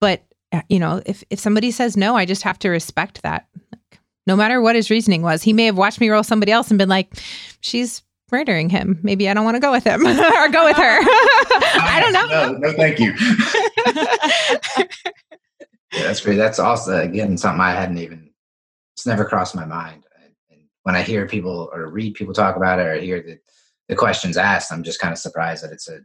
but 0.00 0.24
uh, 0.52 0.62
you 0.68 0.78
know, 0.78 1.02
if 1.04 1.22
if 1.28 1.38
somebody 1.38 1.70
says 1.70 1.96
no, 1.96 2.16
I 2.16 2.24
just 2.24 2.42
have 2.42 2.58
to 2.60 2.70
respect 2.70 3.22
that. 3.22 3.46
Like, 3.72 4.00
no 4.26 4.36
matter 4.36 4.60
what 4.60 4.76
his 4.76 4.90
reasoning 4.90 5.22
was. 5.22 5.42
He 5.42 5.52
may 5.52 5.66
have 5.66 5.76
watched 5.76 6.00
me 6.00 6.08
roll 6.08 6.22
somebody 6.22 6.52
else 6.52 6.70
and 6.70 6.78
been 6.78 6.88
like, 6.88 7.12
she's 7.60 8.02
murdering 8.32 8.68
him. 8.68 8.98
Maybe 9.02 9.28
I 9.28 9.34
don't 9.34 9.44
want 9.44 9.56
to 9.56 9.60
go 9.60 9.70
with 9.70 9.84
him 9.84 10.00
or 10.06 10.48
go 10.48 10.64
with 10.64 10.76
her. 10.76 10.98
I 11.82 12.00
don't 12.00 12.12
know. 12.12 12.26
No, 12.26 12.52
no 12.58 12.72
thank 12.72 12.98
you. 12.98 13.12
yeah, 15.92 16.02
that's 16.02 16.20
great. 16.20 16.36
That's 16.36 16.58
also 16.58 17.00
again 17.00 17.36
something 17.36 17.60
I 17.60 17.72
hadn't 17.72 17.98
even. 17.98 18.30
It's 18.94 19.06
never 19.06 19.24
crossed 19.24 19.54
my 19.54 19.64
mind. 19.64 20.04
And 20.50 20.60
when 20.82 20.94
I 20.94 21.02
hear 21.02 21.26
people 21.26 21.70
or 21.72 21.88
read 21.90 22.14
people 22.14 22.34
talk 22.34 22.56
about 22.56 22.78
it, 22.78 22.86
or 22.86 22.94
hear 22.94 23.22
the 23.22 23.38
the 23.88 23.96
questions 23.96 24.36
asked, 24.36 24.72
I'm 24.72 24.82
just 24.82 25.00
kind 25.00 25.12
of 25.12 25.18
surprised 25.18 25.64
that 25.64 25.72
it's 25.72 25.88
a 25.88 26.00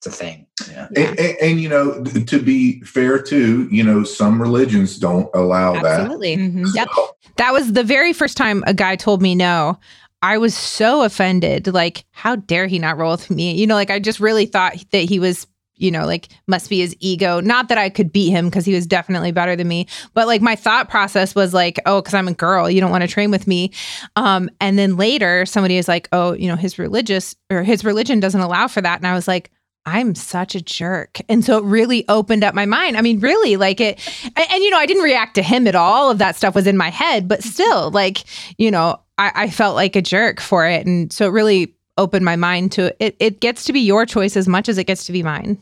it's 0.00 0.06
a 0.06 0.10
thing. 0.10 0.46
Yeah. 0.70 0.88
And, 0.96 1.20
and, 1.20 1.36
and, 1.42 1.60
you 1.60 1.68
know, 1.68 2.02
to 2.02 2.42
be 2.42 2.80
fair 2.80 3.20
too, 3.20 3.68
you 3.70 3.84
know, 3.84 4.02
some 4.02 4.40
religions 4.40 4.96
don't 4.96 5.28
allow 5.34 5.74
Absolutely. 5.74 5.82
that. 5.82 6.00
Absolutely. 6.00 6.36
Mm-hmm. 6.38 6.64
Yep. 6.74 6.88
That 7.36 7.52
was 7.52 7.74
the 7.74 7.84
very 7.84 8.14
first 8.14 8.38
time 8.38 8.64
a 8.66 8.72
guy 8.72 8.96
told 8.96 9.20
me 9.20 9.34
no. 9.34 9.78
I 10.22 10.38
was 10.38 10.54
so 10.54 11.02
offended. 11.02 11.66
Like, 11.66 12.04
how 12.10 12.36
dare 12.36 12.66
he 12.66 12.78
not 12.78 12.98
roll 12.98 13.12
with 13.12 13.30
me? 13.30 13.54
You 13.54 13.66
know, 13.66 13.74
like 13.74 13.90
I 13.90 13.98
just 13.98 14.20
really 14.20 14.46
thought 14.46 14.76
that 14.90 14.98
he 14.98 15.18
was, 15.18 15.46
you 15.76 15.90
know, 15.90 16.04
like 16.04 16.28
must 16.46 16.68
be 16.68 16.80
his 16.80 16.94
ego. 17.00 17.40
Not 17.40 17.68
that 17.68 17.78
I 17.78 17.88
could 17.88 18.12
beat 18.12 18.30
him 18.30 18.46
because 18.46 18.66
he 18.66 18.74
was 18.74 18.86
definitely 18.86 19.32
better 19.32 19.56
than 19.56 19.66
me, 19.66 19.86
but 20.12 20.26
like 20.26 20.42
my 20.42 20.54
thought 20.56 20.90
process 20.90 21.34
was 21.34 21.54
like, 21.54 21.80
oh, 21.86 22.02
because 22.02 22.12
I'm 22.12 22.28
a 22.28 22.34
girl, 22.34 22.70
you 22.70 22.82
don't 22.82 22.90
want 22.90 23.02
to 23.02 23.08
train 23.08 23.30
with 23.30 23.46
me. 23.46 23.72
Um, 24.16 24.50
and 24.60 24.78
then 24.78 24.96
later 24.96 25.46
somebody 25.46 25.76
was 25.76 25.88
like, 25.88 26.08
oh, 26.12 26.34
you 26.34 26.48
know, 26.48 26.56
his 26.56 26.78
religious 26.78 27.34
or 27.50 27.62
his 27.62 27.82
religion 27.82 28.20
doesn't 28.20 28.42
allow 28.42 28.68
for 28.68 28.82
that. 28.82 28.98
And 28.98 29.06
I 29.06 29.14
was 29.14 29.26
like, 29.26 29.50
I'm 29.86 30.14
such 30.14 30.54
a 30.54 30.60
jerk. 30.60 31.20
And 31.30 31.42
so 31.42 31.56
it 31.56 31.64
really 31.64 32.06
opened 32.10 32.44
up 32.44 32.54
my 32.54 32.66
mind. 32.66 32.98
I 32.98 33.00
mean, 33.00 33.18
really, 33.18 33.56
like 33.56 33.80
it, 33.80 33.98
and, 34.24 34.46
and, 34.50 34.62
you 34.62 34.68
know, 34.68 34.76
I 34.76 34.84
didn't 34.84 35.02
react 35.02 35.36
to 35.36 35.42
him 35.42 35.66
at 35.66 35.74
all. 35.74 36.10
Of 36.10 36.18
that 36.18 36.36
stuff 36.36 36.54
was 36.54 36.66
in 36.66 36.76
my 36.76 36.90
head, 36.90 37.26
but 37.26 37.42
still, 37.42 37.90
like, 37.90 38.24
you 38.58 38.70
know, 38.70 39.00
I, 39.20 39.32
I 39.34 39.50
felt 39.50 39.76
like 39.76 39.96
a 39.96 40.02
jerk 40.02 40.40
for 40.40 40.66
it. 40.66 40.86
And 40.86 41.12
so 41.12 41.26
it 41.26 41.32
really 41.32 41.74
opened 41.98 42.24
my 42.24 42.36
mind 42.36 42.72
to 42.72 42.94
it. 43.04 43.14
It 43.20 43.40
gets 43.40 43.64
to 43.64 43.72
be 43.72 43.80
your 43.80 44.06
choice 44.06 44.34
as 44.34 44.48
much 44.48 44.68
as 44.68 44.78
it 44.78 44.86
gets 44.86 45.04
to 45.04 45.12
be 45.12 45.22
mine. 45.22 45.58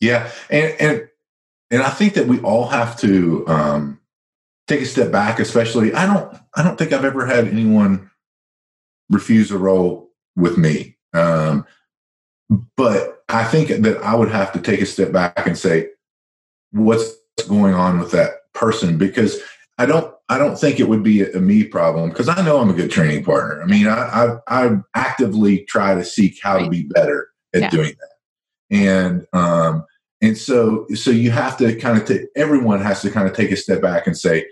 Yeah. 0.00 0.28
And, 0.50 0.74
and, 0.80 1.08
and 1.70 1.82
I 1.82 1.90
think 1.90 2.14
that 2.14 2.26
we 2.26 2.40
all 2.40 2.66
have 2.66 2.98
to 3.00 3.46
um, 3.46 4.00
take 4.66 4.80
a 4.80 4.86
step 4.86 5.12
back, 5.12 5.38
especially, 5.38 5.94
I 5.94 6.04
don't, 6.04 6.36
I 6.56 6.64
don't 6.64 6.76
think 6.76 6.92
I've 6.92 7.04
ever 7.04 7.24
had 7.24 7.46
anyone 7.46 8.10
refuse 9.08 9.52
a 9.52 9.58
role 9.58 10.10
with 10.34 10.58
me. 10.58 10.96
Um, 11.12 11.64
but 12.76 13.22
I 13.28 13.44
think 13.44 13.68
that 13.68 13.98
I 14.02 14.16
would 14.16 14.30
have 14.30 14.52
to 14.52 14.60
take 14.60 14.80
a 14.80 14.86
step 14.86 15.12
back 15.12 15.46
and 15.46 15.56
say, 15.56 15.90
what's 16.72 17.14
going 17.48 17.74
on 17.74 18.00
with 18.00 18.10
that 18.10 18.52
person? 18.52 18.98
Because 18.98 19.40
I 19.78 19.86
don't 19.86 20.14
I 20.28 20.38
don't 20.38 20.58
think 20.58 20.80
it 20.80 20.88
would 20.88 21.02
be 21.02 21.22
a, 21.22 21.32
a 21.36 21.40
me 21.40 21.64
problem 21.64 22.10
because 22.10 22.28
I 22.28 22.42
know 22.42 22.60
I'm 22.60 22.70
a 22.70 22.74
good 22.74 22.90
training 22.90 23.24
partner. 23.24 23.62
I 23.62 23.66
mean, 23.66 23.86
I 23.86 24.38
I, 24.48 24.64
I 24.64 24.76
actively 24.94 25.64
try 25.64 25.94
to 25.94 26.04
seek 26.04 26.38
how 26.42 26.56
right. 26.56 26.64
to 26.64 26.70
be 26.70 26.84
better 26.84 27.28
at 27.54 27.62
yeah. 27.62 27.70
doing 27.70 27.92
that, 27.98 28.76
and 28.76 29.26
um 29.32 29.84
and 30.22 30.38
so 30.38 30.86
so 30.94 31.10
you 31.10 31.30
have 31.30 31.56
to 31.58 31.74
kind 31.76 31.98
of 31.98 32.06
take 32.06 32.22
everyone 32.36 32.80
has 32.80 33.02
to 33.02 33.10
kind 33.10 33.28
of 33.28 33.34
take 33.34 33.50
a 33.50 33.56
step 33.56 33.82
back 33.82 34.06
and 34.06 34.16
say, 34.16 34.46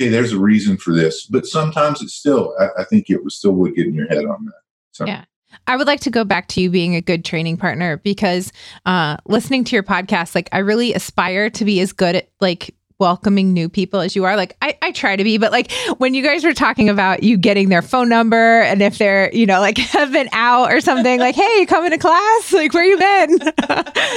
okay, 0.00 0.10
there's 0.10 0.32
a 0.32 0.38
reason 0.38 0.76
for 0.76 0.92
this, 0.92 1.26
but 1.26 1.46
sometimes 1.46 2.02
it's 2.02 2.14
still 2.14 2.54
I, 2.58 2.82
I 2.82 2.84
think 2.84 3.08
it 3.08 3.22
was 3.22 3.36
still 3.36 3.52
would 3.52 3.76
get 3.76 3.86
in 3.86 3.94
your 3.94 4.08
head 4.08 4.24
on 4.24 4.44
that. 4.46 4.60
So. 4.92 5.06
Yeah. 5.06 5.24
I 5.68 5.76
would 5.76 5.86
like 5.86 6.00
to 6.00 6.10
go 6.10 6.24
back 6.24 6.48
to 6.48 6.60
you 6.60 6.68
being 6.68 6.96
a 6.96 7.00
good 7.00 7.24
training 7.24 7.58
partner 7.58 7.98
because 7.98 8.52
uh, 8.86 9.18
listening 9.24 9.62
to 9.64 9.76
your 9.76 9.84
podcast, 9.84 10.34
like 10.34 10.48
I 10.50 10.58
really 10.58 10.92
aspire 10.94 11.48
to 11.50 11.64
be 11.64 11.78
as 11.78 11.92
good 11.92 12.16
at 12.16 12.28
like 12.40 12.74
welcoming 12.98 13.52
new 13.52 13.68
people 13.68 14.00
as 14.00 14.14
you 14.14 14.24
are. 14.24 14.36
Like 14.36 14.56
I, 14.62 14.78
I 14.80 14.92
try 14.92 15.16
to 15.16 15.24
be, 15.24 15.38
but 15.38 15.52
like 15.52 15.72
when 15.98 16.14
you 16.14 16.22
guys 16.22 16.44
were 16.44 16.54
talking 16.54 16.88
about 16.88 17.22
you 17.22 17.36
getting 17.36 17.68
their 17.68 17.82
phone 17.82 18.08
number 18.08 18.62
and 18.62 18.80
if 18.82 18.98
they're, 18.98 19.32
you 19.34 19.46
know, 19.46 19.60
like 19.60 19.78
have 19.94 20.12
been 20.12 20.28
out 20.32 20.72
or 20.72 20.80
something, 20.80 21.18
like, 21.18 21.34
hey, 21.34 21.60
you 21.60 21.66
coming 21.66 21.90
to 21.90 21.98
class? 21.98 22.52
Like, 22.52 22.72
where 22.72 22.84
you 22.84 22.98
been? 22.98 23.38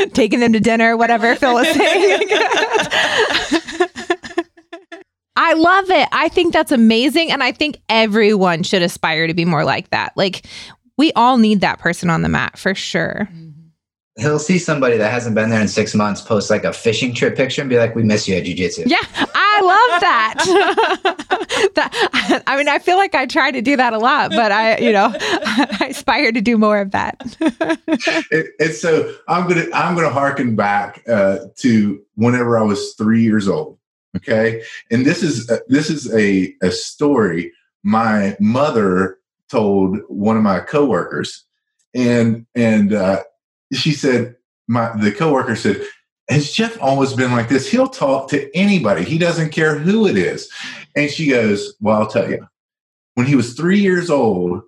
Taking 0.14 0.40
them 0.40 0.54
to 0.54 0.60
dinner, 0.60 0.96
whatever 0.96 1.36
Phil 1.36 1.54
was 1.54 1.68
saying. 1.68 2.28
I 5.40 5.54
love 5.54 5.90
it. 5.92 6.10
I 6.12 6.30
think 6.30 6.52
that's 6.52 6.72
amazing. 6.72 7.32
And 7.32 7.44
I 7.44 7.52
think 7.52 7.78
everyone 7.90 8.64
should 8.64 8.82
aspire 8.82 9.28
to 9.28 9.36
be 9.36 9.46
more 9.46 9.64
like 9.64 9.90
that. 9.92 10.14
Like 10.16 10.46
we 10.98 11.12
all 11.14 11.38
need 11.38 11.62
that 11.62 11.80
person 11.80 12.10
on 12.10 12.24
the 12.24 12.30
mat 12.30 12.58
for 12.58 12.74
sure. 12.74 13.28
Mm-hmm 13.32 13.47
he'll 14.18 14.40
see 14.40 14.58
somebody 14.58 14.98
that 14.98 15.12
hasn't 15.12 15.36
been 15.36 15.50
there 15.50 15.62
in 15.62 15.68
six 15.68 15.94
months 15.94 16.22
post 16.22 16.50
like 16.50 16.64
a 16.64 16.74
fishing 16.74 17.14
trip 17.14 17.36
picture 17.36 17.62
and 17.62 17.70
be 17.70 17.78
like, 17.78 17.96
"We 17.96 18.04
miss 18.04 18.28
you 18.28 18.36
at 18.36 18.44
jujitsu." 18.44 18.84
Yeah, 18.88 18.98
I 19.16 19.62
love 19.62 20.02
that. 20.02 21.72
that. 21.76 22.44
I 22.48 22.58
mean, 22.58 22.68
I 22.68 22.80
feel 22.80 22.98
like 22.98 23.16
I 23.16 23.26
try 23.26 23.52
to 23.52 23.62
do 23.62 23.76
that 23.78 23.94
a 23.94 24.00
lot, 24.00 24.32
but 24.32 24.52
I, 24.52 24.78
you 24.78 24.92
know, 24.92 25.14
I 25.20 25.88
aspire 25.90 26.32
to 26.32 26.42
do 26.42 26.58
more 26.58 26.80
of 26.80 26.92
that. 26.92 27.38
it, 27.40 28.48
it's 28.60 28.82
so 28.82 29.16
I'm 29.28 29.48
gonna 29.48 29.66
I'm 29.74 29.96
gonna 29.96 30.10
harken 30.10 30.56
back 30.56 31.04
uh, 31.08 31.40
to 31.58 32.02
whenever 32.16 32.58
I 32.58 32.64
was 32.64 32.94
three 32.96 33.22
years 33.24 33.48
old. 33.48 33.78
Okay, 34.16 34.64
and 34.90 35.06
this 35.06 35.22
is 35.22 35.50
uh, 35.50 35.60
this 35.68 35.90
is 35.90 36.14
a 36.14 36.54
a 36.62 36.72
story 36.72 37.54
my 37.84 38.36
mother 38.40 39.20
told 39.50 40.00
one 40.08 40.38
of 40.38 40.44
my 40.44 40.60
coworkers, 40.60 41.46
and 41.94 42.46
and 42.56 42.94
uh, 42.94 43.24
she 43.74 43.92
said, 43.94 44.36
my 44.68 44.96
the 44.98 45.12
coworker 45.12 45.56
said, 45.56 45.82
has 46.30 46.52
Jeff 46.52 46.82
always 46.82 47.14
been 47.14 47.32
like 47.32 47.50
this? 47.50 47.70
He'll 47.70 47.88
talk 47.88 48.30
to 48.30 48.56
anybody. 48.56 49.04
He 49.04 49.18
doesn't 49.18 49.52
care 49.52 49.78
who 49.78 50.08
it 50.08 50.18
is. 50.18 50.52
And 50.96 51.10
she 51.10 51.30
goes, 51.30 51.76
Well, 51.80 52.02
I'll 52.02 52.08
tell 52.08 52.30
you. 52.30 52.46
When 53.16 53.26
he 53.26 53.36
was 53.36 53.54
three 53.54 53.80
years 53.80 54.10
old 54.10 54.62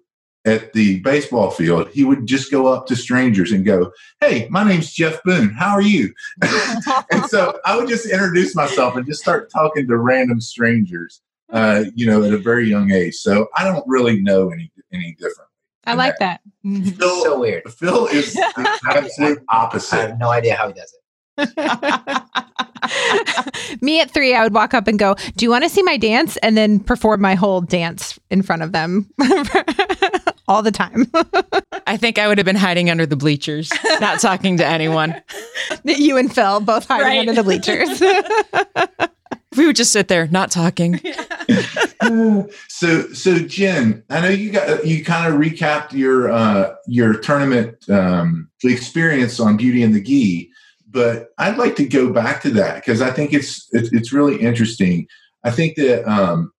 at 0.45 0.73
the 0.73 1.01
baseball 1.01 1.51
field, 1.51 1.89
he 1.89 2.03
would 2.03 2.25
just 2.25 2.49
go 2.49 2.67
up 2.67 2.87
to 2.87 2.95
strangers 2.95 3.51
and 3.51 3.65
go, 3.65 3.91
Hey, 4.21 4.47
my 4.49 4.63
name's 4.63 4.93
Jeff 4.93 5.21
Boone. 5.23 5.49
How 5.49 5.71
are 5.71 5.81
you? 5.81 6.13
and 7.11 7.25
so 7.25 7.59
I 7.65 7.75
would 7.75 7.89
just 7.89 8.09
introduce 8.09 8.55
myself 8.55 8.95
and 8.95 9.05
just 9.05 9.21
start 9.21 9.51
talking 9.51 9.87
to 9.87 9.97
random 9.97 10.39
strangers, 10.39 11.21
uh, 11.51 11.85
you 11.93 12.05
know, 12.05 12.23
at 12.23 12.33
a 12.33 12.37
very 12.37 12.69
young 12.69 12.91
age. 12.91 13.15
So 13.15 13.47
I 13.57 13.65
don't 13.65 13.83
really 13.85 14.21
know 14.21 14.49
any 14.49 14.71
any 14.93 15.15
different. 15.19 15.48
I 15.89 15.93
like 15.95 16.17
that. 16.19 16.41
Mm-hmm. 16.65 16.89
Phil, 16.89 17.23
so 17.23 17.39
weird. 17.39 17.63
Phil 17.73 18.07
is 18.07 18.33
the 18.33 18.79
absolute 18.91 19.39
opposite. 19.49 19.95
I 19.97 20.01
have 20.09 20.19
no 20.19 20.29
idea 20.29 20.55
how 20.55 20.67
he 20.67 20.73
does 20.73 20.93
it. 20.93 20.99
Me 23.81 24.01
at 24.01 24.11
three, 24.11 24.33
I 24.35 24.43
would 24.43 24.53
walk 24.53 24.73
up 24.73 24.87
and 24.87 24.99
go, 24.99 25.15
Do 25.37 25.45
you 25.45 25.49
want 25.49 25.63
to 25.63 25.69
see 25.69 25.83
my 25.83 25.97
dance? 25.97 26.37
And 26.37 26.57
then 26.57 26.79
perform 26.79 27.21
my 27.21 27.35
whole 27.35 27.61
dance 27.61 28.19
in 28.29 28.41
front 28.41 28.61
of 28.61 28.71
them 28.71 29.09
all 30.47 30.61
the 30.61 30.71
time. 30.71 31.05
I 31.87 31.97
think 31.97 32.17
I 32.17 32.27
would 32.27 32.37
have 32.39 32.45
been 32.45 32.55
hiding 32.55 32.89
under 32.89 33.05
the 33.05 33.15
bleachers, 33.15 33.71
not 34.01 34.19
talking 34.19 34.57
to 34.57 34.65
anyone. 34.65 35.15
you 35.83 36.17
and 36.17 36.33
Phil 36.33 36.59
both 36.61 36.87
hiding 36.87 37.05
Right. 37.07 37.19
under 37.19 37.33
the 37.33 37.43
bleachers. 37.43 38.01
We 39.55 39.65
would 39.65 39.75
just 39.75 39.91
sit 39.91 40.07
there, 40.07 40.27
not 40.27 40.51
talking. 40.51 40.99
so 42.67 43.11
so 43.13 43.39
Jen, 43.39 44.03
I 44.09 44.21
know 44.21 44.29
you 44.29 44.51
got 44.51 44.85
you 44.85 45.03
kind 45.03 45.33
of 45.33 45.39
recapped 45.39 45.93
your 45.93 46.31
uh 46.31 46.75
your 46.87 47.19
tournament 47.19 47.89
um 47.89 48.49
experience 48.63 49.39
on 49.39 49.57
Beauty 49.57 49.83
and 49.83 49.93
the 49.93 50.01
Gi, 50.01 50.51
but 50.87 51.29
I'd 51.37 51.57
like 51.57 51.75
to 51.77 51.85
go 51.85 52.13
back 52.13 52.41
to 52.43 52.51
that 52.51 52.75
because 52.75 53.01
I 53.01 53.11
think 53.11 53.33
it's 53.33 53.67
it's 53.71 53.91
it's 53.91 54.13
really 54.13 54.39
interesting. 54.39 55.07
I 55.43 55.51
think 55.51 55.75
that 55.75 56.09
um 56.09 56.51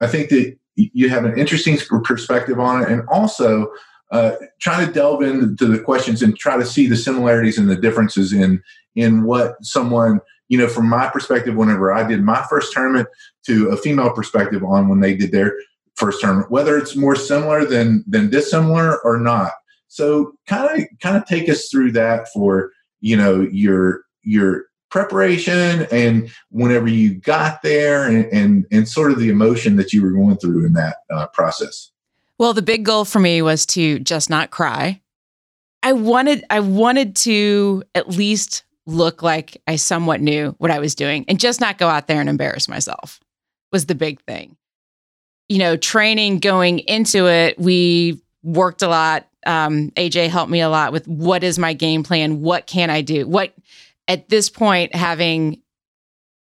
I 0.00 0.06
think 0.06 0.30
that 0.30 0.56
you 0.76 1.08
have 1.10 1.24
an 1.24 1.38
interesting 1.38 1.76
perspective 2.04 2.58
on 2.58 2.82
it 2.82 2.88
and 2.88 3.02
also 3.08 3.68
uh, 4.10 4.32
trying 4.60 4.86
to 4.86 4.92
delve 4.92 5.22
into 5.22 5.66
the 5.66 5.78
questions 5.78 6.22
and 6.22 6.38
try 6.38 6.56
to 6.56 6.64
see 6.64 6.86
the 6.86 6.96
similarities 6.96 7.58
and 7.58 7.68
the 7.68 7.76
differences 7.76 8.32
in 8.32 8.62
in 8.94 9.24
what 9.24 9.54
someone 9.62 10.20
you 10.48 10.58
know 10.58 10.68
from 10.68 10.88
my 10.88 11.08
perspective 11.08 11.54
whenever 11.54 11.92
i 11.92 12.06
did 12.06 12.22
my 12.22 12.44
first 12.48 12.72
tournament 12.72 13.08
to 13.44 13.68
a 13.68 13.76
female 13.76 14.10
perspective 14.12 14.62
on 14.64 14.88
when 14.88 15.00
they 15.00 15.14
did 15.14 15.32
their 15.32 15.54
first 15.94 16.20
tournament 16.20 16.50
whether 16.50 16.76
it's 16.76 16.96
more 16.96 17.16
similar 17.16 17.64
than 17.64 18.04
than 18.06 18.30
dissimilar 18.30 18.98
or 19.04 19.18
not 19.18 19.52
so 19.88 20.32
kind 20.46 20.82
of 20.82 20.88
kind 21.00 21.16
of 21.16 21.24
take 21.26 21.48
us 21.48 21.68
through 21.68 21.92
that 21.92 22.28
for 22.32 22.70
you 23.00 23.16
know 23.16 23.40
your 23.52 24.02
your 24.22 24.64
preparation 24.90 25.86
and 25.92 26.30
whenever 26.50 26.88
you 26.88 27.14
got 27.14 27.62
there 27.62 28.06
and 28.08 28.24
and, 28.26 28.66
and 28.72 28.88
sort 28.88 29.12
of 29.12 29.18
the 29.18 29.28
emotion 29.28 29.76
that 29.76 29.92
you 29.92 30.02
were 30.02 30.10
going 30.10 30.36
through 30.38 30.64
in 30.64 30.72
that 30.72 30.96
uh, 31.10 31.26
process 31.28 31.90
Well, 32.38 32.54
the 32.54 32.62
big 32.62 32.84
goal 32.84 33.04
for 33.04 33.18
me 33.18 33.42
was 33.42 33.66
to 33.66 33.98
just 33.98 34.30
not 34.30 34.50
cry. 34.50 35.00
I 35.82 35.92
wanted 35.92 36.44
I 36.50 36.60
wanted 36.60 37.16
to 37.16 37.82
at 37.94 38.08
least 38.08 38.64
look 38.88 39.22
like 39.22 39.60
I 39.66 39.76
somewhat 39.76 40.22
knew 40.22 40.54
what 40.56 40.70
I 40.70 40.78
was 40.78 40.94
doing 40.94 41.26
and 41.28 41.38
just 41.38 41.60
not 41.60 41.76
go 41.76 41.88
out 41.88 42.06
there 42.06 42.20
and 42.20 42.28
embarrass 42.28 42.68
myself 42.68 43.20
was 43.70 43.84
the 43.84 43.94
big 43.94 44.20
thing. 44.22 44.56
You 45.50 45.58
know, 45.58 45.76
training 45.76 46.38
going 46.38 46.78
into 46.80 47.28
it, 47.28 47.58
we 47.58 48.20
worked 48.42 48.80
a 48.80 48.88
lot. 48.88 49.28
Um, 49.46 49.90
AJ 49.90 50.28
helped 50.28 50.50
me 50.50 50.62
a 50.62 50.70
lot 50.70 50.92
with 50.92 51.06
what 51.06 51.44
is 51.44 51.58
my 51.58 51.74
game 51.74 52.02
plan? 52.02 52.40
What 52.40 52.66
can 52.66 52.88
I 52.88 53.02
do? 53.02 53.26
What 53.26 53.52
at 54.08 54.30
this 54.30 54.48
point, 54.48 54.94
having, 54.94 55.60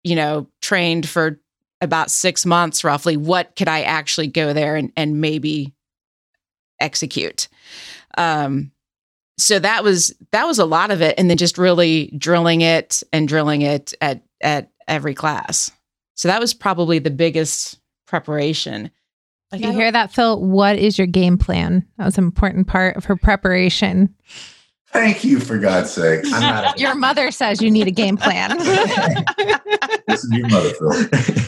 you 0.03 0.15
know, 0.15 0.47
trained 0.63 1.07
for 1.07 1.39
about 1.79 2.09
six 2.09 2.43
months 2.43 2.83
roughly, 2.83 3.17
what 3.17 3.55
could 3.55 3.67
I 3.67 3.83
actually 3.83 4.27
go 4.27 4.51
there 4.51 4.75
and, 4.75 4.91
and 4.97 5.21
maybe 5.21 5.73
execute? 6.79 7.47
Um, 8.17 8.71
so 9.41 9.59
that 9.59 9.83
was 9.83 10.13
that 10.31 10.45
was 10.45 10.59
a 10.59 10.65
lot 10.65 10.91
of 10.91 11.01
it, 11.01 11.15
and 11.17 11.29
then 11.29 11.37
just 11.37 11.57
really 11.57 12.13
drilling 12.17 12.61
it 12.61 13.03
and 13.11 13.27
drilling 13.27 13.61
it 13.61 13.93
at 14.01 14.23
at 14.41 14.71
every 14.87 15.13
class. 15.13 15.71
So 16.15 16.27
that 16.27 16.39
was 16.39 16.53
probably 16.53 16.99
the 16.99 17.09
biggest 17.11 17.79
preparation. 18.07 18.91
Like, 19.51 19.61
you 19.61 19.67
I 19.67 19.71
don't- 19.71 19.79
hear 19.81 19.91
that, 19.91 20.11
Phil? 20.13 20.39
What 20.41 20.77
is 20.77 20.97
your 20.97 21.07
game 21.07 21.37
plan? 21.37 21.85
That 21.97 22.05
was 22.05 22.17
an 22.17 22.23
important 22.23 22.67
part 22.67 22.95
of 22.95 23.05
her 23.05 23.15
preparation. 23.17 24.13
thank 24.93 25.23
you 25.23 25.39
for 25.39 25.57
god's 25.57 25.89
sake 25.91 26.21
I'm 26.25 26.41
not. 26.41 26.77
A, 26.77 26.79
Your 26.81 26.95
mother 26.95 27.31
says 27.31 27.61
you 27.61 27.71
need 27.71 27.87
a 27.87 27.91
game 27.91 28.17
plan. 28.17 28.57
this 30.07 30.23
is 30.23 30.31
your 30.31 30.47
mother 30.49 30.69
phil 30.73 31.47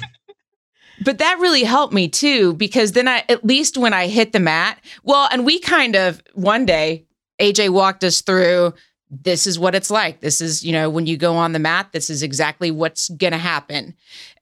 but 1.03 1.17
that 1.17 1.39
really 1.39 1.63
helped 1.63 1.93
me 1.93 2.07
too 2.07 2.53
because 2.53 2.93
then 2.93 3.07
I 3.07 3.23
at 3.27 3.43
least 3.43 3.77
when 3.77 3.93
I 3.93 4.07
hit 4.07 4.31
the 4.31 4.39
mat, 4.39 4.79
well, 5.03 5.27
and 5.31 5.45
we 5.45 5.59
kind 5.59 5.95
of 5.97 6.21
one 6.33 6.65
day 6.65 7.05
AJ 7.39 7.69
walked 7.69 8.03
us 8.03 8.21
through 8.21 8.73
this 9.21 9.45
is 9.45 9.59
what 9.59 9.75
it's 9.75 9.91
like. 9.91 10.21
This 10.21 10.41
is, 10.41 10.63
you 10.63 10.71
know, 10.71 10.89
when 10.89 11.05
you 11.05 11.17
go 11.17 11.35
on 11.35 11.51
the 11.51 11.59
mat, 11.59 11.89
this 11.91 12.09
is 12.09 12.23
exactly 12.23 12.71
what's 12.71 13.09
going 13.09 13.33
to 13.33 13.37
happen. 13.37 13.93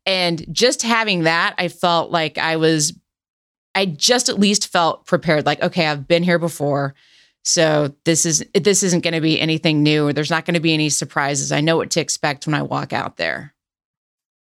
And 0.05 0.45
just 0.51 0.81
having 0.81 1.23
that, 1.23 1.55
I 1.57 1.67
felt 1.67 2.11
like 2.11 2.37
I 2.37 2.55
was 2.55 2.93
I 3.73 3.85
just 3.85 4.27
at 4.27 4.39
least 4.39 4.67
felt 4.67 5.05
prepared 5.05 5.45
like 5.45 5.61
okay, 5.61 5.87
I've 5.87 6.07
been 6.07 6.23
here 6.23 6.39
before. 6.39 6.95
So 7.43 7.93
this 8.05 8.25
is 8.25 8.45
this 8.53 8.83
isn't 8.83 9.03
going 9.03 9.13
to 9.13 9.21
be 9.21 9.39
anything 9.39 9.83
new 9.83 10.07
or 10.07 10.13
there's 10.13 10.29
not 10.29 10.45
going 10.45 10.55
to 10.55 10.59
be 10.59 10.73
any 10.73 10.89
surprises. 10.89 11.51
I 11.51 11.61
know 11.61 11.77
what 11.77 11.91
to 11.91 12.01
expect 12.01 12.45
when 12.45 12.53
I 12.53 12.61
walk 12.61 12.93
out 12.93 13.17
there. 13.17 13.53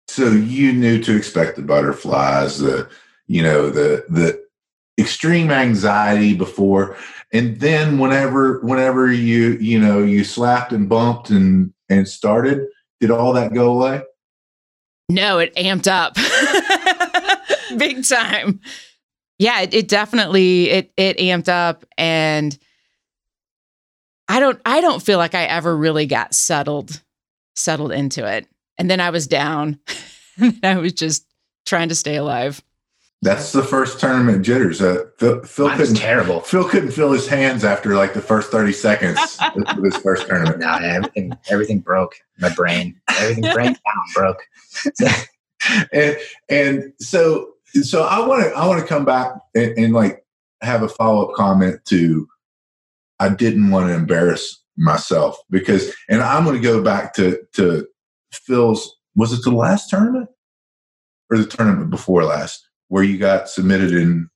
So 0.07 0.29
you 0.29 0.71
knew 0.71 1.01
to 1.03 1.15
expect 1.15 1.57
the 1.57 1.61
butterflies, 1.61 2.59
the 2.59 2.89
you 3.27 3.41
know 3.41 3.69
the 3.69 4.05
the 4.09 4.41
extreme 4.99 5.51
anxiety 5.51 6.33
before, 6.33 6.97
and 7.33 7.59
then 7.59 7.99
whenever 7.99 8.59
whenever 8.61 9.11
you 9.11 9.57
you 9.59 9.79
know 9.79 9.99
you 10.03 10.23
slapped 10.23 10.71
and 10.71 10.87
bumped 10.87 11.29
and 11.29 11.73
and 11.89 12.07
started, 12.07 12.67
did 12.99 13.11
all 13.11 13.33
that 13.33 13.53
go 13.53 13.73
away? 13.73 14.01
No, 15.09 15.39
it 15.39 15.55
amped 15.55 15.87
up 15.87 16.15
big 17.77 18.05
time. 18.05 18.59
Yeah, 19.39 19.61
it, 19.61 19.73
it 19.73 19.87
definitely 19.87 20.69
it 20.69 20.91
it 20.97 21.17
amped 21.17 21.49
up 21.49 21.85
and 21.97 22.57
I 24.27 24.39
don't 24.39 24.59
I 24.65 24.81
don't 24.81 25.01
feel 25.01 25.17
like 25.17 25.35
I 25.35 25.45
ever 25.45 25.75
really 25.75 26.05
got 26.05 26.33
settled 26.33 27.01
settled 27.55 27.91
into 27.91 28.25
it. 28.25 28.47
And 28.77 28.89
then 28.89 28.99
I 28.99 29.09
was 29.09 29.27
down 29.27 29.79
and 30.37 30.59
I 30.63 30.77
was 30.77 30.93
just 30.93 31.25
trying 31.65 31.89
to 31.89 31.95
stay 31.95 32.15
alive. 32.15 32.61
That's 33.23 33.51
the 33.51 33.63
first 33.63 33.99
tournament 33.99 34.45
jitters. 34.45 34.79
Uh, 34.79 35.05
Phil, 35.17 35.43
Phil 35.43 35.69
couldn't 35.71 35.95
terrible. 35.95 36.41
Phil 36.41 36.63
couldn't 36.69 36.91
feel 36.91 37.11
his 37.11 37.27
hands 37.27 37.63
after 37.63 37.95
like 37.95 38.13
the 38.13 38.21
first 38.21 38.51
thirty 38.51 38.71
seconds 38.71 39.19
of 39.55 39.83
his 39.83 39.97
first 39.97 40.27
tournament. 40.27 40.59
No, 40.59 40.75
everything 40.75 41.33
everything 41.49 41.79
broke. 41.79 42.15
My 42.39 42.53
brain, 42.53 42.99
everything 43.09 43.43
brain 43.53 43.73
down 43.73 44.05
broke. 44.13 44.43
and 45.91 46.17
and 46.49 46.93
so 46.99 47.53
so 47.81 48.03
I 48.03 48.25
want 48.25 48.43
to 48.43 48.51
I 48.51 48.67
want 48.67 48.81
to 48.81 48.87
come 48.87 49.03
back 49.03 49.31
and, 49.55 49.77
and 49.77 49.93
like 49.93 50.23
have 50.61 50.83
a 50.83 50.89
follow 50.89 51.27
up 51.27 51.35
comment 51.35 51.83
to 51.85 52.27
I 53.19 53.29
didn't 53.29 53.71
want 53.71 53.87
to 53.87 53.95
embarrass 53.95 54.63
myself 54.77 55.39
because 55.49 55.91
and 56.07 56.21
I'm 56.21 56.43
going 56.43 56.55
to 56.55 56.61
go 56.61 56.83
back 56.83 57.15
to 57.15 57.39
to 57.53 57.87
Phil's 58.31 58.95
was 59.15 59.33
it 59.33 59.43
the 59.43 59.51
last 59.51 59.89
tournament 59.89 60.29
or 61.31 61.39
the 61.39 61.47
tournament 61.47 61.89
before 61.89 62.23
last 62.23 62.66
where 62.89 63.03
you 63.03 63.17
got 63.17 63.49
submitted 63.49 63.93
in 63.93 64.29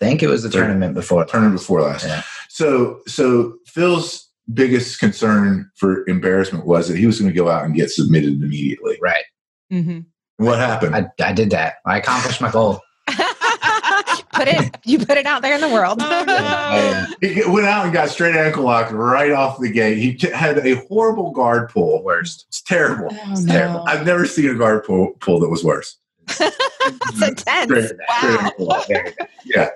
I 0.00 0.04
think 0.04 0.22
it 0.22 0.28
was 0.28 0.44
the 0.44 0.50
tournament 0.50 0.94
before. 0.94 1.24
tournament 1.24 1.58
before 1.60 1.82
last. 1.82 2.06
Yeah. 2.06 2.22
So 2.48 3.00
so 3.06 3.56
Phil's 3.66 4.28
biggest 4.52 5.00
concern 5.00 5.70
for 5.76 6.08
embarrassment 6.08 6.66
was 6.66 6.88
that 6.88 6.96
he 6.96 7.06
was 7.06 7.20
going 7.20 7.30
to 7.30 7.36
go 7.36 7.50
out 7.50 7.64
and 7.64 7.74
get 7.74 7.90
submitted 7.90 8.42
immediately. 8.42 8.98
Right. 9.02 9.24
Mm-hmm. 9.72 10.00
What 10.44 10.58
happened? 10.58 10.94
I, 10.94 11.08
I 11.20 11.32
did 11.32 11.50
that. 11.50 11.76
I 11.84 11.98
accomplished 11.98 12.40
my 12.40 12.50
goal. 12.50 12.80
put 14.32 14.48
it 14.48 14.76
you 14.84 14.98
put 14.98 15.16
it 15.18 15.26
out 15.26 15.42
there 15.42 15.54
in 15.54 15.60
the 15.60 15.68
world. 15.68 16.00
He 17.20 17.42
went 17.48 17.66
out 17.66 17.84
and 17.84 17.92
got 17.92 18.10
straight 18.10 18.36
ankle 18.36 18.62
locked 18.62 18.92
right 18.92 19.32
off 19.32 19.58
the 19.58 19.70
gate. 19.70 19.98
He 19.98 20.14
t- 20.14 20.30
had 20.30 20.58
a 20.58 20.76
horrible 20.86 21.32
guard 21.32 21.68
pull. 21.70 22.04
Worst. 22.04 22.44
It's 22.48 22.62
terrible. 22.62 23.08
Oh, 23.10 23.32
It's 23.32 23.44
terrible. 23.44 23.82
I've 23.88 24.06
never 24.06 24.24
seen 24.24 24.50
a 24.50 24.54
guard 24.54 24.84
pull, 24.84 25.14
pull 25.20 25.40
that 25.40 25.48
was 25.48 25.64
worse. 25.64 25.98
That's 26.38 27.22
intense. 27.22 27.64
Straight, 27.64 27.90
straight 28.18 28.40
ankle 28.40 28.66
lock. 28.66 28.86
Very 28.86 29.12
bad. 29.12 29.28
Yeah. 29.44 29.70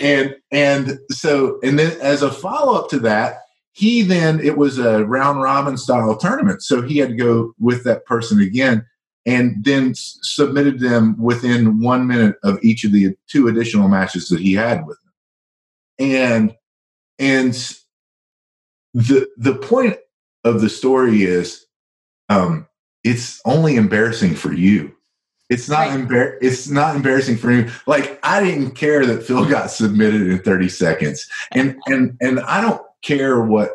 And 0.00 0.36
and 0.50 0.98
so 1.10 1.58
and 1.62 1.78
then 1.78 2.00
as 2.00 2.22
a 2.22 2.32
follow 2.32 2.78
up 2.78 2.88
to 2.90 2.98
that, 3.00 3.42
he 3.72 4.02
then 4.02 4.40
it 4.40 4.56
was 4.56 4.78
a 4.78 5.04
round 5.04 5.42
robin 5.42 5.76
style 5.76 6.16
tournament. 6.16 6.62
So 6.62 6.82
he 6.82 6.98
had 6.98 7.10
to 7.10 7.16
go 7.16 7.54
with 7.58 7.84
that 7.84 8.04
person 8.06 8.40
again 8.40 8.86
and 9.26 9.64
then 9.64 9.90
s- 9.90 10.18
submitted 10.22 10.80
them 10.80 11.20
within 11.20 11.80
one 11.80 12.06
minute 12.06 12.36
of 12.42 12.58
each 12.62 12.84
of 12.84 12.92
the 12.92 13.14
two 13.28 13.48
additional 13.48 13.88
matches 13.88 14.28
that 14.28 14.40
he 14.40 14.52
had 14.54 14.86
with 14.86 14.98
them. 15.02 15.12
And 15.98 16.56
and 17.18 17.54
the 18.94 19.28
the 19.36 19.54
point 19.54 19.98
of 20.44 20.60
the 20.60 20.68
story 20.68 21.22
is 21.22 21.66
um, 22.28 22.66
it's 23.02 23.40
only 23.44 23.76
embarrassing 23.76 24.34
for 24.34 24.52
you. 24.52 24.94
It's 25.50 25.68
not 25.68 25.88
Right. 25.88 26.00
embar- 26.00 26.38
It's 26.40 26.68
not 26.68 26.96
embarrassing 26.96 27.36
for 27.36 27.48
me. 27.48 27.70
Like 27.86 28.18
I 28.22 28.42
didn't 28.42 28.72
care 28.72 29.04
that 29.06 29.22
Phil 29.24 29.44
got 29.44 29.70
submitted 29.70 30.22
in 30.22 30.38
30 30.40 30.68
seconds, 30.68 31.28
and 31.52 31.76
and 31.86 32.16
and 32.20 32.40
I 32.40 32.60
don't 32.60 32.80
care 33.02 33.42
what 33.42 33.70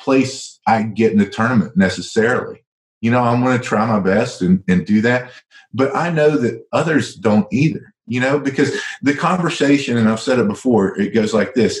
place 0.00 0.58
I 0.66 0.82
get 0.82 1.12
in 1.12 1.18
the 1.18 1.28
tournament 1.28 1.76
necessarily. 1.76 2.64
You 3.00 3.10
know, 3.10 3.22
I'm 3.22 3.42
going 3.42 3.58
to 3.58 3.64
try 3.64 3.86
my 3.86 4.00
best 4.00 4.42
and, 4.42 4.62
and 4.68 4.86
do 4.86 5.00
that, 5.02 5.30
but 5.72 5.94
I 5.94 6.10
know 6.10 6.36
that 6.38 6.66
others 6.72 7.14
don't 7.14 7.46
either. 7.52 7.92
You 8.06 8.20
know, 8.20 8.38
because 8.38 8.78
the 9.02 9.14
conversation, 9.14 9.96
and 9.96 10.08
I've 10.08 10.20
said 10.20 10.38
it 10.38 10.46
before, 10.46 10.98
it 10.98 11.12
goes 11.14 11.34
like 11.34 11.54
this: 11.54 11.80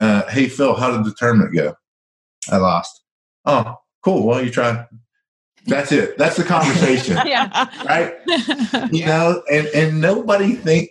uh, 0.00 0.22
"Hey 0.30 0.48
Phil, 0.48 0.74
how 0.74 0.90
did 0.96 1.04
the 1.04 1.14
tournament 1.18 1.54
go?" 1.54 1.74
I 2.50 2.56
lost. 2.58 3.02
Oh, 3.44 3.74
cool. 4.02 4.26
Well, 4.26 4.42
you 4.42 4.50
tried. 4.50 4.86
That's 5.66 5.92
it. 5.92 6.16
That's 6.18 6.36
the 6.36 6.44
conversation, 6.44 7.18
Yeah. 7.26 7.68
right? 7.84 8.14
You 8.92 9.06
know, 9.06 9.42
and 9.50 9.66
and 9.68 10.00
nobody 10.00 10.54
think 10.54 10.90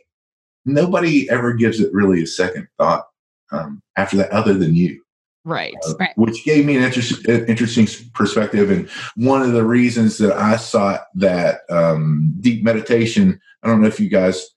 nobody 0.66 1.30
ever 1.30 1.54
gives 1.54 1.80
it 1.80 1.94
really 1.94 2.22
a 2.24 2.28
second 2.28 2.68
thought 2.78 3.06
um, 3.52 3.82
after 3.98 4.18
that, 4.18 4.32
other 4.32 4.54
than 4.54 4.76
you, 4.76 5.02
Right. 5.44 5.74
uh, 5.88 5.94
Right. 6.00 6.12
which 6.18 6.44
gave 6.44 6.66
me 6.66 6.76
an 6.76 6.84
interest, 6.84 7.28
uh, 7.30 7.46
interesting 7.46 7.88
perspective. 8.14 8.70
And 8.72 8.90
one 9.16 9.42
of 9.42 9.54
the 9.54 9.64
reasons 9.64 10.18
that 10.18 10.34
I 10.36 10.58
sought 10.58 11.02
that 11.16 11.62
um, 11.70 12.34
deep 12.40 12.64
meditation. 12.64 13.40
I 13.64 13.68
don't 13.68 13.82
know 13.82 13.88
if 13.88 14.00
you 14.00 14.10
guys 14.10 14.48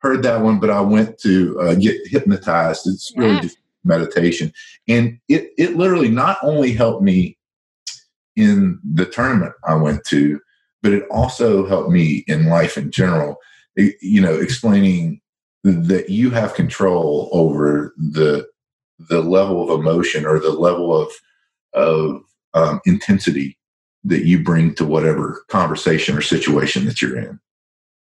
heard 0.00 0.22
that 0.24 0.42
one, 0.42 0.58
but 0.60 0.70
I 0.70 0.80
went 0.80 1.18
to 1.20 1.58
uh, 1.60 1.74
get 1.74 1.96
hypnotized. 2.06 2.86
It's 2.86 3.12
really 3.16 3.36
Yeah. 3.36 3.40
just 3.42 3.58
meditation, 3.84 4.52
and 4.88 5.18
it 5.28 5.50
it 5.56 5.76
literally 5.76 6.08
not 6.10 6.36
only 6.42 6.72
helped 6.72 7.02
me 7.02 7.37
in 8.38 8.78
the 8.94 9.04
tournament 9.04 9.52
I 9.64 9.74
went 9.74 10.04
to, 10.06 10.40
but 10.82 10.92
it 10.92 11.04
also 11.10 11.66
helped 11.66 11.90
me 11.90 12.24
in 12.28 12.46
life 12.46 12.78
in 12.78 12.90
general. 12.90 13.36
You 13.76 14.20
know, 14.20 14.34
explaining 14.34 15.20
that 15.64 16.08
you 16.08 16.30
have 16.30 16.54
control 16.54 17.28
over 17.32 17.94
the 17.96 18.46
the 18.98 19.22
level 19.22 19.70
of 19.70 19.80
emotion 19.80 20.24
or 20.24 20.38
the 20.38 20.52
level 20.52 20.96
of 20.96 21.10
of 21.74 22.22
um, 22.54 22.80
intensity 22.86 23.58
that 24.04 24.24
you 24.24 24.42
bring 24.42 24.74
to 24.74 24.84
whatever 24.84 25.44
conversation 25.48 26.16
or 26.16 26.22
situation 26.22 26.84
that 26.86 27.02
you're 27.02 27.18
in. 27.18 27.38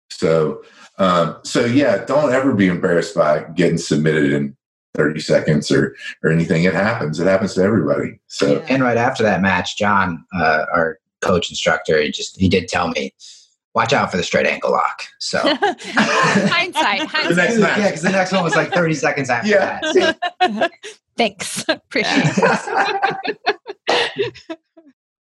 So, 0.09 0.63
um, 0.97 1.37
so 1.43 1.65
yeah, 1.65 2.03
don't 2.05 2.33
ever 2.33 2.53
be 2.53 2.67
embarrassed 2.67 3.15
by 3.15 3.45
getting 3.55 3.77
submitted 3.77 4.33
in 4.33 4.56
30 4.97 5.19
seconds 5.21 5.71
or 5.71 5.95
or 6.23 6.29
anything. 6.31 6.65
It 6.65 6.73
happens. 6.73 7.19
It 7.19 7.27
happens 7.27 7.53
to 7.53 7.61
everybody. 7.61 8.19
So. 8.27 8.53
Yeah. 8.53 8.65
And 8.69 8.83
right 8.83 8.97
after 8.97 9.23
that 9.23 9.41
match, 9.41 9.77
John, 9.77 10.25
uh, 10.35 10.65
our 10.73 10.99
coach 11.21 11.49
instructor, 11.49 12.01
he 12.01 12.11
just 12.11 12.37
he 12.39 12.49
did 12.49 12.67
tell 12.67 12.89
me, 12.89 13.13
watch 13.75 13.93
out 13.93 14.11
for 14.11 14.17
the 14.17 14.23
straight 14.23 14.45
ankle 14.47 14.71
lock. 14.71 15.03
So 15.19 15.37
hindsight. 15.43 16.99
The 17.01 17.07
Hindsight. 17.07 17.35
next 17.37 17.57
match. 17.59 17.77
yeah, 17.77 17.85
because 17.87 18.01
the 18.01 18.09
next 18.09 18.31
one 18.33 18.43
was 18.43 18.55
like 18.55 18.71
30 18.73 18.93
seconds 18.95 19.29
after 19.29 19.47
Yeah. 19.49 19.79
that. 20.41 20.71
Thanks. 21.17 21.63
Appreciate 21.67 22.25
it. 22.27 23.37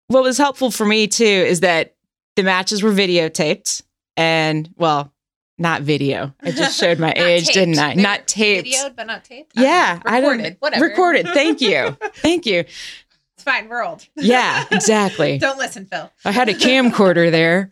what 0.09 0.23
was 0.23 0.39
helpful 0.39 0.71
for 0.71 0.85
me 0.87 1.07
too 1.07 1.25
is 1.25 1.61
that 1.61 1.95
the 2.37 2.43
matches 2.43 2.83
were 2.83 2.93
videotaped 2.93 3.83
and 4.17 4.69
well 4.77 5.12
not 5.59 5.83
video 5.83 6.35
i 6.42 6.51
just 6.51 6.79
showed 6.81 6.99
my 6.99 7.12
age 7.16 7.45
taped. 7.47 7.55
didn't 7.55 7.79
i 7.79 7.95
They 7.95 8.03
not 8.03 8.27
taped 8.27 8.69
Videoed, 8.69 8.97
but 8.97 9.07
not 9.07 9.25
taped. 9.25 9.53
yeah 9.55 10.01
i 10.05 10.19
recorded. 10.19 10.42
don't 10.45 10.61
Whatever. 10.61 10.85
recorded 10.85 11.27
thank 11.29 11.61
you 11.61 11.97
thank 12.16 12.47
you 12.47 12.61
It's 12.61 13.45
fine. 13.45 13.69
We're 13.69 13.85
old. 13.85 14.07
yeah 14.16 14.64
exactly 14.71 15.38
Don't 15.47 15.59
listen, 15.59 15.87
Phil. 15.87 16.11
i 16.25 16.31
had 16.33 16.49
a 16.49 16.55
camcorder 16.55 17.31
there 17.31 17.71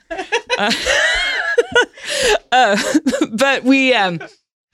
Uh, 0.59 0.71
uh, 2.53 2.77
but 3.33 3.65
we 3.65 3.93
um 3.95 4.21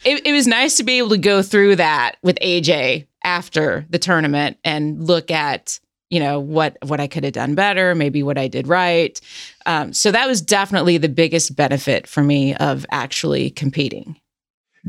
it, 0.04 0.26
it 0.26 0.32
was 0.32 0.46
nice 0.46 0.76
to 0.76 0.82
be 0.84 0.98
able 0.98 1.10
to 1.10 1.18
go 1.18 1.42
through 1.42 1.76
that 1.76 2.16
with 2.22 2.38
aj 2.40 3.06
after 3.24 3.86
the 3.90 3.98
tournament 3.98 4.56
and 4.64 5.06
look 5.06 5.30
at 5.30 5.78
you 6.10 6.20
know 6.20 6.38
what 6.38 6.76
what 6.82 7.00
i 7.00 7.06
could 7.06 7.24
have 7.24 7.32
done 7.32 7.54
better 7.54 7.94
maybe 7.94 8.22
what 8.22 8.36
i 8.36 8.46
did 8.48 8.66
right 8.66 9.20
um, 9.66 9.92
so 9.92 10.10
that 10.10 10.26
was 10.26 10.42
definitely 10.42 10.98
the 10.98 11.08
biggest 11.08 11.56
benefit 11.56 12.06
for 12.06 12.22
me 12.22 12.54
of 12.56 12.84
actually 12.90 13.50
competing 13.50 14.16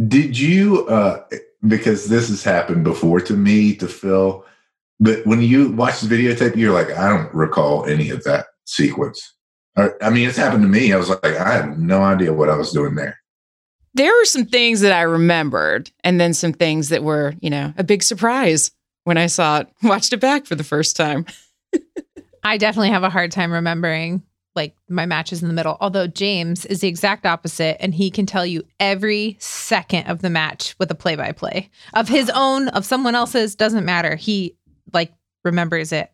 Did 0.07 0.39
you, 0.39 0.88
uh, 0.88 1.23
because 1.67 2.07
this 2.07 2.29
has 2.29 2.43
happened 2.43 2.84
before 2.86 3.19
to 3.21 3.34
me, 3.34 3.75
to 3.75 3.88
Phil, 3.88 4.45
but 4.99 5.25
when 5.27 5.41
you 5.41 5.71
watch 5.73 5.99
the 5.99 6.07
videotape, 6.07 6.55
you're 6.55 6.73
like, 6.73 6.89
I 6.91 7.10
don't 7.10 7.34
recall 7.34 7.86
any 7.86 8.10
of 8.10 8.23
that 8.23 8.45
sequence. 8.65 9.36
I 9.75 10.10
mean, 10.10 10.27
it's 10.27 10.38
happened 10.38 10.63
to 10.63 10.69
me. 10.69 10.93
I 10.93 10.97
was 10.97 11.10
like, 11.10 11.25
I 11.25 11.53
had 11.53 11.77
no 11.79 12.01
idea 12.01 12.34
what 12.34 12.49
I 12.49 12.55
was 12.55 12.71
doing 12.71 12.95
there. 12.95 13.17
there 13.93 14.13
were 14.15 14.25
some 14.25 14.45
things 14.45 14.81
that 14.81 14.93
i 14.93 15.01
remembered 15.01 15.91
and 16.03 16.19
then 16.19 16.34
some 16.34 16.53
things 16.53 16.89
that 16.89 17.03
were 17.03 17.34
you 17.41 17.49
know 17.49 17.73
a 17.77 17.84
big 17.84 18.03
surprise 18.03 18.71
when 19.03 19.17
i 19.17 19.27
saw 19.27 19.59
it 19.59 19.67
watched 19.83 20.13
it 20.13 20.19
back 20.19 20.45
for 20.45 20.55
the 20.55 20.63
first 20.63 20.95
time 20.95 21.25
I 22.43 22.57
definitely 22.57 22.89
have 22.89 23.03
a 23.03 23.09
hard 23.09 23.31
time 23.31 23.51
remembering 23.51 24.23
like 24.55 24.75
my 24.89 25.05
matches 25.05 25.41
in 25.41 25.47
the 25.47 25.53
middle. 25.53 25.77
Although 25.79 26.07
James 26.07 26.65
is 26.65 26.81
the 26.81 26.87
exact 26.87 27.25
opposite 27.25 27.81
and 27.81 27.93
he 27.93 28.11
can 28.11 28.25
tell 28.25 28.45
you 28.45 28.63
every 28.79 29.37
second 29.39 30.07
of 30.07 30.21
the 30.21 30.29
match 30.29 30.75
with 30.77 30.91
a 30.91 30.95
play 30.95 31.15
by 31.15 31.31
play 31.31 31.69
of 31.93 32.09
his 32.09 32.29
own, 32.33 32.67
of 32.69 32.85
someone 32.85 33.15
else's, 33.15 33.55
doesn't 33.55 33.85
matter. 33.85 34.15
He 34.15 34.57
like 34.91 35.13
remembers 35.45 35.91
it 35.91 36.11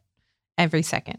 every 0.57 0.83
second. 0.83 1.17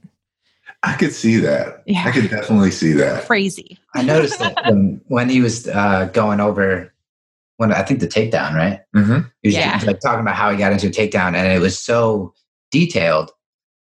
I 0.84 0.92
could 0.92 1.12
see 1.12 1.38
that. 1.38 1.82
Yeah. 1.86 2.04
I 2.06 2.12
could 2.12 2.30
definitely 2.30 2.70
see 2.70 2.92
that. 2.92 3.26
Crazy. 3.26 3.78
I 3.96 4.02
noticed 4.02 4.38
that 4.38 4.54
when, 4.66 5.00
when 5.08 5.28
he 5.28 5.40
was 5.40 5.66
uh, 5.66 6.08
going 6.12 6.38
over, 6.38 6.92
when 7.58 7.72
I 7.72 7.82
think 7.82 8.00
the 8.00 8.08
takedown, 8.08 8.54
right? 8.54 8.80
hmm 8.94 9.18
He 9.42 9.48
was 9.48 9.54
Yeah. 9.56 9.78
like 9.84 10.00
talking 10.00 10.20
about 10.20 10.34
how 10.36 10.50
he 10.50 10.56
got 10.56 10.72
into 10.72 10.86
a 10.86 10.90
takedown, 10.90 11.34
and 11.36 11.46
it 11.52 11.60
was 11.60 11.78
so 11.78 12.32
detailed 12.70 13.30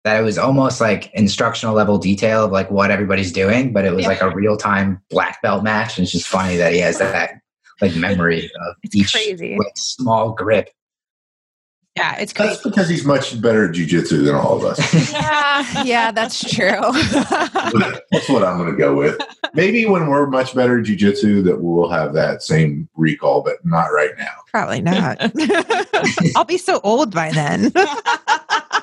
that 0.05 0.21
it 0.21 0.23
was 0.23 0.37
almost 0.39 0.81
like 0.81 1.11
instructional 1.15 1.75
level 1.75 1.97
detail 1.99 2.45
of 2.45 2.53
like 2.53 2.71
what 2.71 2.91
everybody's 2.91 3.33
doing, 3.33 3.73
but 3.73 3.85
it 3.85 3.93
was 3.95 4.03
Yeah. 4.03 4.09
like 4.09 4.21
a 4.23 4.31
real 4.35 4.57
time 4.57 5.01
black 5.11 5.41
belt 5.43 5.63
match. 5.65 5.97
And 5.99 6.05
it's 6.05 6.13
just 6.13 6.29
funny 6.29 6.57
that 6.57 6.73
he 6.73 6.79
has 6.81 6.99
that 6.99 7.41
like 7.81 7.97
memory 7.97 8.45
of 8.67 8.77
It's 8.83 8.95
each 8.95 9.13
crazy. 9.13 9.57
like, 9.59 9.73
small 9.77 10.33
grip. 10.33 10.69
Yeah, 11.97 12.17
it's 12.17 12.33
That's 12.33 12.61
because 12.61 12.89
he's 12.89 13.05
much 13.05 13.41
better 13.41 13.69
at 13.69 13.75
jujitsu 13.77 14.25
than 14.25 14.35
all 14.35 14.57
of 14.57 14.65
us. 14.65 14.81
Yeah, 15.15 15.83
yeah, 15.85 16.11
that's 16.11 16.43
true. 16.53 16.81
That's 18.11 18.29
what 18.29 18.43
I'm 18.43 18.59
going 18.59 18.73
to 18.73 18.77
go 18.77 18.97
with. 18.97 19.17
Maybe 19.55 19.87
when 19.87 20.09
we're 20.09 20.27
much 20.27 20.53
better 20.55 20.81
at 20.81 20.87
jujitsu, 20.87 21.45
that 21.45 21.61
we'll 21.61 21.89
have 21.89 22.13
that 22.15 22.43
same 22.43 22.89
recall, 22.97 23.43
but 23.43 23.65
not 23.65 23.93
right 23.93 24.11
now. 24.19 24.33
Probably 24.51 24.81
not. 24.81 25.19
I'll 26.37 26.45
be 26.45 26.59
so 26.59 26.81
old 26.83 27.15
by 27.15 27.31
then. 27.31 27.71
I 27.77 28.81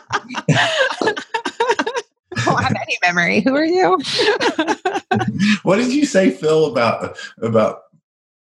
don't 2.45 2.63
have 2.63 2.75
any 2.81 2.97
memory. 3.03 3.41
Who 3.41 3.53
are 3.55 3.65
you? 3.65 3.97
what 5.63 5.75
did 5.75 5.91
you 5.91 6.05
say, 6.05 6.31
Phil, 6.31 6.67
about 6.67 7.17
about 7.41 7.81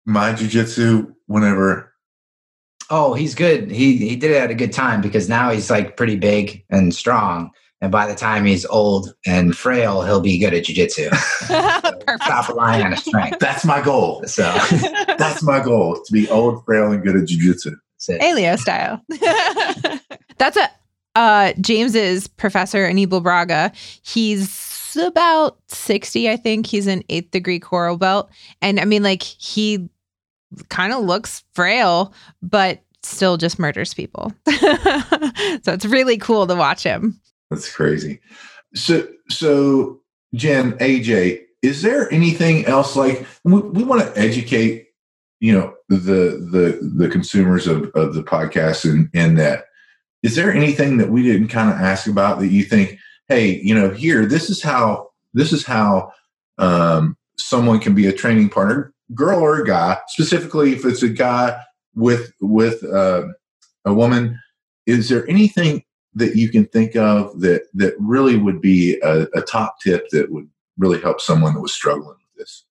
my 0.06 0.34
jujitsu? 0.34 1.16
Whenever 1.28 1.94
Oh, 2.90 3.14
he's 3.14 3.36
good. 3.36 3.70
He 3.72 3.98
he 3.98 4.16
did 4.16 4.32
it 4.32 4.38
at 4.38 4.50
a 4.52 4.56
good 4.56 4.74
time 4.74 5.02
because 5.02 5.30
now 5.30 5.52
he's 5.52 5.70
like 5.70 5.96
pretty 5.98 6.16
big 6.16 6.64
and 6.70 6.94
strong. 6.94 7.52
And 7.82 7.92
by 7.94 8.08
the 8.08 8.16
time 8.16 8.44
he's 8.46 8.66
old 8.66 9.14
and 9.26 9.56
frail, 9.56 10.02
he'll 10.02 10.20
be 10.20 10.38
good 10.38 10.54
at 10.54 10.66
jujitsu. 10.66 11.16
Stop 11.46 11.84
Perfect. 12.06 12.50
relying 12.50 12.84
on 12.84 12.92
his 12.92 13.04
strength. 13.06 13.40
that's 13.40 13.64
my 13.64 13.82
goal. 13.82 14.22
So 14.26 14.44
That's 15.18 15.42
my 15.44 15.62
goal 15.64 16.02
to 16.04 16.12
be 16.12 16.28
old, 16.30 16.66
frail, 16.66 16.92
and 16.92 17.02
good 17.02 17.16
at 17.16 17.24
jujitsu. 17.30 17.76
that's 17.96 18.10
it. 18.10 18.22
Helio 18.22 18.56
style. 18.58 19.02
That's 20.38 20.58
a 20.58 20.70
uh 21.16 21.54
James's 21.62 22.28
professor 22.28 22.86
Anibal 22.86 23.22
Braga. 23.22 23.72
He's 24.02 24.96
about 25.00 25.58
60, 25.68 26.30
I 26.30 26.36
think. 26.38 26.66
He's 26.66 26.88
an 26.88 27.04
eighth 27.10 27.32
degree 27.32 27.60
coral 27.60 27.98
belt. 27.98 28.30
And 28.62 28.80
I 28.80 28.86
mean, 28.86 29.04
like, 29.04 29.22
he 29.22 29.90
kind 30.70 30.94
of 30.94 31.04
looks 31.04 31.44
frail, 31.54 32.14
but 32.42 32.82
still 33.04 33.38
just 33.38 33.60
murders 33.60 33.94
people. 33.94 34.34
so 34.50 35.74
it's 35.74 35.86
really 35.86 36.18
cool 36.18 36.48
to 36.48 36.56
watch 36.56 36.84
him. 36.84 37.20
That's 37.50 37.74
crazy. 37.74 38.20
So, 38.76 39.08
so 39.30 40.02
Jen, 40.34 40.74
AJ, 40.74 41.42
is 41.62 41.82
there 41.82 42.12
anything 42.14 42.66
else 42.66 42.96
like 42.96 43.26
we, 43.44 43.60
we 43.62 43.84
want 43.84 44.02
to 44.02 44.20
educate, 44.20 44.88
you 45.40 45.54
know, 45.54 45.74
the 45.90 45.96
the 46.52 46.80
the 46.96 47.10
consumers 47.10 47.68
of 47.68 47.92
of 47.96 48.14
the 48.14 48.24
podcast 48.24 48.90
and 48.90 49.10
in 49.14 49.36
that? 49.36 49.66
Is 50.22 50.36
there 50.36 50.54
anything 50.54 50.98
that 50.98 51.10
we 51.10 51.24
didn't 51.24 51.48
kind 51.48 51.70
of 51.70 51.78
ask 51.78 52.08
about 52.08 52.40
that 52.40 52.48
you 52.48 52.64
think, 52.64 52.98
hey, 53.28 53.60
you 53.62 53.74
know, 53.74 53.90
here 53.90 54.26
this 54.26 54.50
is 54.50 54.62
how 54.62 55.10
this 55.34 55.52
is 55.52 55.66
how 55.66 56.12
um, 56.58 57.18
someone 57.38 57.80
can 57.80 57.96
be 57.96 58.08
a 58.08 58.14
training 58.14 58.50
partner, 58.50 58.94
girl 59.14 59.40
or 59.40 59.64
guy. 59.64 59.98
Specifically, 60.08 60.74
if 60.74 60.86
it's 60.86 61.04
a 61.04 61.10
guy 61.10 61.60
with 61.96 62.32
with 62.42 62.84
uh, 62.84 63.28
a 63.86 63.94
woman, 63.94 64.40
is 64.86 65.10
there 65.10 65.28
anything 65.30 65.84
that 66.16 66.36
you 66.36 66.50
can 66.50 66.66
think 66.66 66.96
of 66.96 67.40
that 67.42 67.64
that 67.74 67.94
really 68.00 68.38
would 68.38 68.62
be 68.62 69.00
a, 69.04 69.28
a 69.34 69.42
top 69.42 69.80
tip 69.82 70.08
that 70.12 70.32
would 70.32 70.50
really 70.78 71.00
help 71.00 71.22
someone 71.22 71.54
that 71.54 71.62
was 71.62 71.74
struggling 71.74 72.18
with 72.18 72.38
this? 72.38 72.66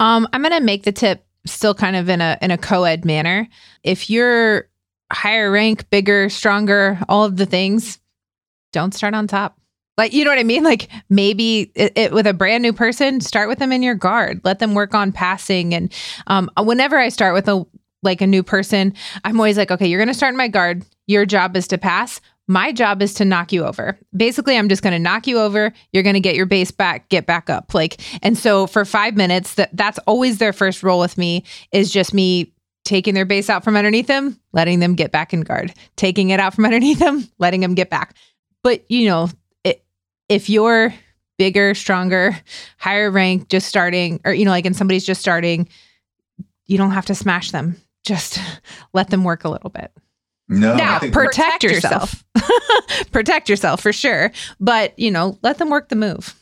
Um, 0.00 0.26
I'm 0.32 0.42
going 0.42 0.52
to 0.52 0.60
make 0.60 0.82
the 0.82 0.92
tip 0.92 1.24
still 1.46 1.74
kind 1.74 1.96
of 1.96 2.08
in 2.08 2.20
a 2.20 2.38
in 2.42 2.50
a 2.50 2.58
co-ed 2.58 3.04
manner. 3.04 3.48
If 3.82 4.10
you're 4.10 4.68
higher 5.12 5.50
rank, 5.50 5.88
bigger, 5.90 6.28
stronger, 6.28 6.98
all 7.08 7.24
of 7.24 7.36
the 7.36 7.46
things, 7.46 7.98
don't 8.72 8.94
start 8.94 9.14
on 9.14 9.26
top. 9.26 9.58
You 10.10 10.24
know 10.24 10.30
what 10.30 10.38
I 10.38 10.44
mean? 10.44 10.64
Like 10.64 10.88
maybe 11.10 11.70
it, 11.74 11.92
it, 11.96 12.12
with 12.12 12.26
a 12.26 12.34
brand 12.34 12.62
new 12.62 12.72
person, 12.72 13.20
start 13.20 13.48
with 13.48 13.58
them 13.58 13.72
in 13.72 13.82
your 13.82 13.94
guard. 13.94 14.40
Let 14.44 14.58
them 14.58 14.74
work 14.74 14.94
on 14.94 15.12
passing. 15.12 15.74
And 15.74 15.92
um, 16.26 16.50
whenever 16.58 16.98
I 16.98 17.08
start 17.08 17.34
with 17.34 17.48
a 17.48 17.64
like 18.02 18.20
a 18.20 18.26
new 18.26 18.42
person, 18.42 18.94
I'm 19.24 19.38
always 19.38 19.56
like, 19.56 19.70
okay, 19.70 19.86
you're 19.86 20.00
going 20.00 20.08
to 20.08 20.14
start 20.14 20.32
in 20.32 20.36
my 20.36 20.48
guard. 20.48 20.84
Your 21.06 21.24
job 21.24 21.56
is 21.56 21.68
to 21.68 21.78
pass. 21.78 22.20
My 22.48 22.72
job 22.72 23.00
is 23.00 23.14
to 23.14 23.24
knock 23.24 23.52
you 23.52 23.64
over. 23.64 23.98
Basically, 24.16 24.58
I'm 24.58 24.68
just 24.68 24.82
going 24.82 24.92
to 24.92 24.98
knock 24.98 25.26
you 25.26 25.38
over. 25.38 25.72
You're 25.92 26.02
going 26.02 26.14
to 26.14 26.20
get 26.20 26.34
your 26.34 26.46
base 26.46 26.72
back, 26.72 27.08
get 27.08 27.26
back 27.26 27.48
up. 27.48 27.72
Like, 27.72 28.00
and 28.22 28.36
so 28.36 28.66
for 28.66 28.84
five 28.84 29.16
minutes, 29.16 29.54
that 29.54 29.70
that's 29.72 29.98
always 30.00 30.38
their 30.38 30.52
first 30.52 30.82
role 30.82 30.98
with 30.98 31.16
me 31.16 31.44
is 31.70 31.92
just 31.92 32.12
me 32.12 32.52
taking 32.84 33.14
their 33.14 33.24
base 33.24 33.48
out 33.48 33.62
from 33.62 33.76
underneath 33.76 34.08
them, 34.08 34.38
letting 34.52 34.80
them 34.80 34.96
get 34.96 35.12
back 35.12 35.32
in 35.32 35.42
guard, 35.42 35.72
taking 35.96 36.30
it 36.30 36.40
out 36.40 36.54
from 36.54 36.64
underneath 36.66 36.98
them, 36.98 37.28
letting 37.38 37.60
them 37.60 37.74
get 37.74 37.90
back. 37.90 38.16
But 38.64 38.84
you 38.90 39.06
know, 39.06 39.28
if 40.32 40.48
you're 40.48 40.94
bigger, 41.38 41.74
stronger, 41.74 42.36
higher 42.78 43.10
rank, 43.10 43.48
just 43.48 43.68
starting, 43.68 44.20
or 44.24 44.32
you 44.32 44.44
know, 44.44 44.50
like, 44.50 44.66
and 44.66 44.76
somebody's 44.76 45.04
just 45.04 45.20
starting, 45.20 45.68
you 46.66 46.78
don't 46.78 46.92
have 46.92 47.06
to 47.06 47.14
smash 47.14 47.50
them. 47.50 47.76
Just 48.04 48.38
let 48.92 49.10
them 49.10 49.24
work 49.24 49.44
a 49.44 49.48
little 49.48 49.70
bit. 49.70 49.92
No, 50.48 50.76
now 50.76 50.98
protect, 50.98 51.14
protect 51.14 51.62
yourself. 51.64 52.24
protect 53.12 53.48
yourself 53.48 53.80
for 53.80 53.92
sure, 53.92 54.32
but 54.60 54.98
you 54.98 55.10
know, 55.10 55.38
let 55.42 55.58
them 55.58 55.70
work 55.70 55.88
the 55.88 55.96
move. 55.96 56.34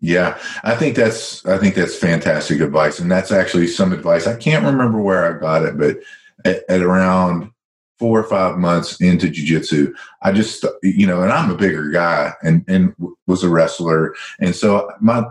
Yeah, 0.00 0.38
I 0.62 0.74
think 0.76 0.96
that's 0.96 1.44
I 1.46 1.58
think 1.58 1.74
that's 1.74 1.96
fantastic 1.96 2.60
advice, 2.60 2.98
and 2.98 3.10
that's 3.10 3.32
actually 3.32 3.66
some 3.66 3.92
advice. 3.92 4.26
I 4.26 4.36
can't 4.36 4.64
remember 4.64 5.00
where 5.00 5.34
I 5.34 5.40
got 5.40 5.64
it, 5.64 5.78
but 5.78 5.98
at, 6.44 6.62
at 6.68 6.82
around 6.82 7.50
four 8.04 8.20
or 8.20 8.24
five 8.24 8.58
months 8.58 9.00
into 9.00 9.28
jujitsu, 9.28 9.90
I 10.20 10.30
just 10.30 10.62
you 10.82 11.06
know, 11.06 11.22
and 11.22 11.32
I'm 11.32 11.50
a 11.50 11.56
bigger 11.56 11.88
guy 11.88 12.34
and 12.42 12.62
and 12.68 12.94
was 13.26 13.42
a 13.42 13.48
wrestler, 13.48 14.14
and 14.38 14.54
so 14.54 14.92
my 15.00 15.24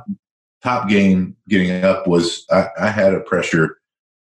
top 0.63 0.89
game 0.89 1.37
getting 1.47 1.83
up 1.83 2.07
was 2.07 2.47
I, 2.49 2.69
I 2.79 2.89
had 2.89 3.13
a 3.13 3.19
pressure 3.19 3.77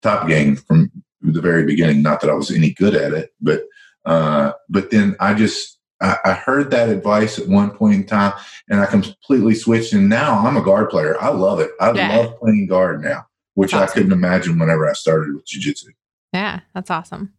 top 0.00 0.26
game 0.26 0.56
from 0.56 0.90
the 1.20 1.42
very 1.42 1.66
beginning. 1.66 2.00
Not 2.00 2.22
that 2.22 2.30
I 2.30 2.34
was 2.34 2.50
any 2.50 2.70
good 2.70 2.94
at 2.94 3.12
it, 3.12 3.34
but 3.42 3.64
uh, 4.06 4.52
but 4.70 4.90
then 4.90 5.16
I 5.20 5.34
just 5.34 5.78
I, 6.00 6.16
I, 6.24 6.32
heard 6.32 6.70
that 6.70 6.88
advice 6.88 7.38
at 7.38 7.46
one 7.46 7.72
point 7.72 7.96
in 7.96 8.06
time, 8.06 8.32
and 8.70 8.80
I 8.80 8.86
completely 8.86 9.54
switched. 9.54 9.92
And 9.92 10.08
now 10.08 10.38
I'm 10.46 10.56
a 10.56 10.62
guard 10.62 10.88
player. 10.88 11.20
I 11.20 11.28
love 11.28 11.60
it. 11.60 11.72
I 11.78 11.92
yeah. 11.92 12.16
love 12.16 12.38
playing 12.38 12.68
guard 12.68 13.04
now, 13.04 13.26
which 13.52 13.74
awesome. 13.74 13.86
I 13.86 13.92
couldn't 13.92 14.12
imagine 14.12 14.58
whenever 14.58 14.88
I 14.88 14.94
started 14.94 15.34
with 15.34 15.44
jujitsu. 15.44 15.88
Yeah, 16.32 16.60
that's 16.72 16.90
awesome. 16.90 17.34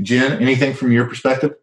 Jen, 0.00 0.40
anything 0.40 0.74
from 0.74 0.92
your 0.92 1.06
perspective? 1.06 1.54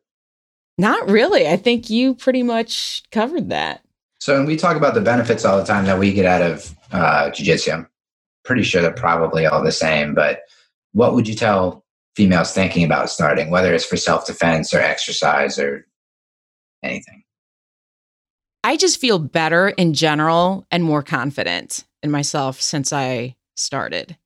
Not 0.77 1.09
really. 1.09 1.47
I 1.47 1.55
think 1.55 1.89
you 1.89 2.15
pretty 2.15 2.43
much 2.43 3.03
covered 3.11 3.49
that. 3.49 3.83
So, 4.19 4.37
when 4.37 4.45
we 4.45 4.55
talk 4.55 4.75
about 4.77 4.93
the 4.93 5.01
benefits 5.01 5.45
all 5.45 5.57
the 5.57 5.65
time 5.65 5.85
that 5.85 5.99
we 5.99 6.13
get 6.13 6.25
out 6.25 6.41
of 6.41 6.75
uh, 6.91 7.29
jiu-jitsu, 7.29 7.71
I'm 7.71 7.87
pretty 8.43 8.63
sure 8.63 8.81
they're 8.81 8.91
probably 8.91 9.45
all 9.45 9.63
the 9.63 9.71
same. 9.71 10.15
But 10.15 10.41
what 10.93 11.13
would 11.13 11.27
you 11.27 11.35
tell 11.35 11.85
females 12.15 12.53
thinking 12.53 12.83
about 12.83 13.09
starting, 13.09 13.49
whether 13.49 13.73
it's 13.73 13.85
for 13.85 13.97
self 13.97 14.25
defense 14.25 14.73
or 14.73 14.79
exercise 14.79 15.59
or 15.59 15.85
anything? 16.81 17.23
I 18.63 18.77
just 18.77 18.99
feel 18.99 19.19
better 19.19 19.69
in 19.69 19.93
general 19.93 20.65
and 20.71 20.83
more 20.83 21.03
confident 21.03 21.83
in 22.01 22.09
myself 22.09 22.61
since 22.61 22.93
I 22.93 23.35
started. 23.57 24.17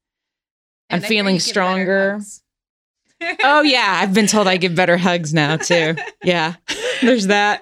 And 0.90 1.04
I'm 1.04 1.10
feeling 1.10 1.40
stronger. 1.40 2.20
Oh 3.44 3.62
yeah, 3.62 4.00
I've 4.02 4.14
been 4.14 4.28
told 4.28 4.48
I 4.48 4.58
give 4.58 4.76
better 4.76 4.98
hugs 4.98 5.34
now 5.34 5.58
too. 5.58 5.96
Yeah. 6.24 6.56
There's 7.02 7.28
that. 7.28 7.62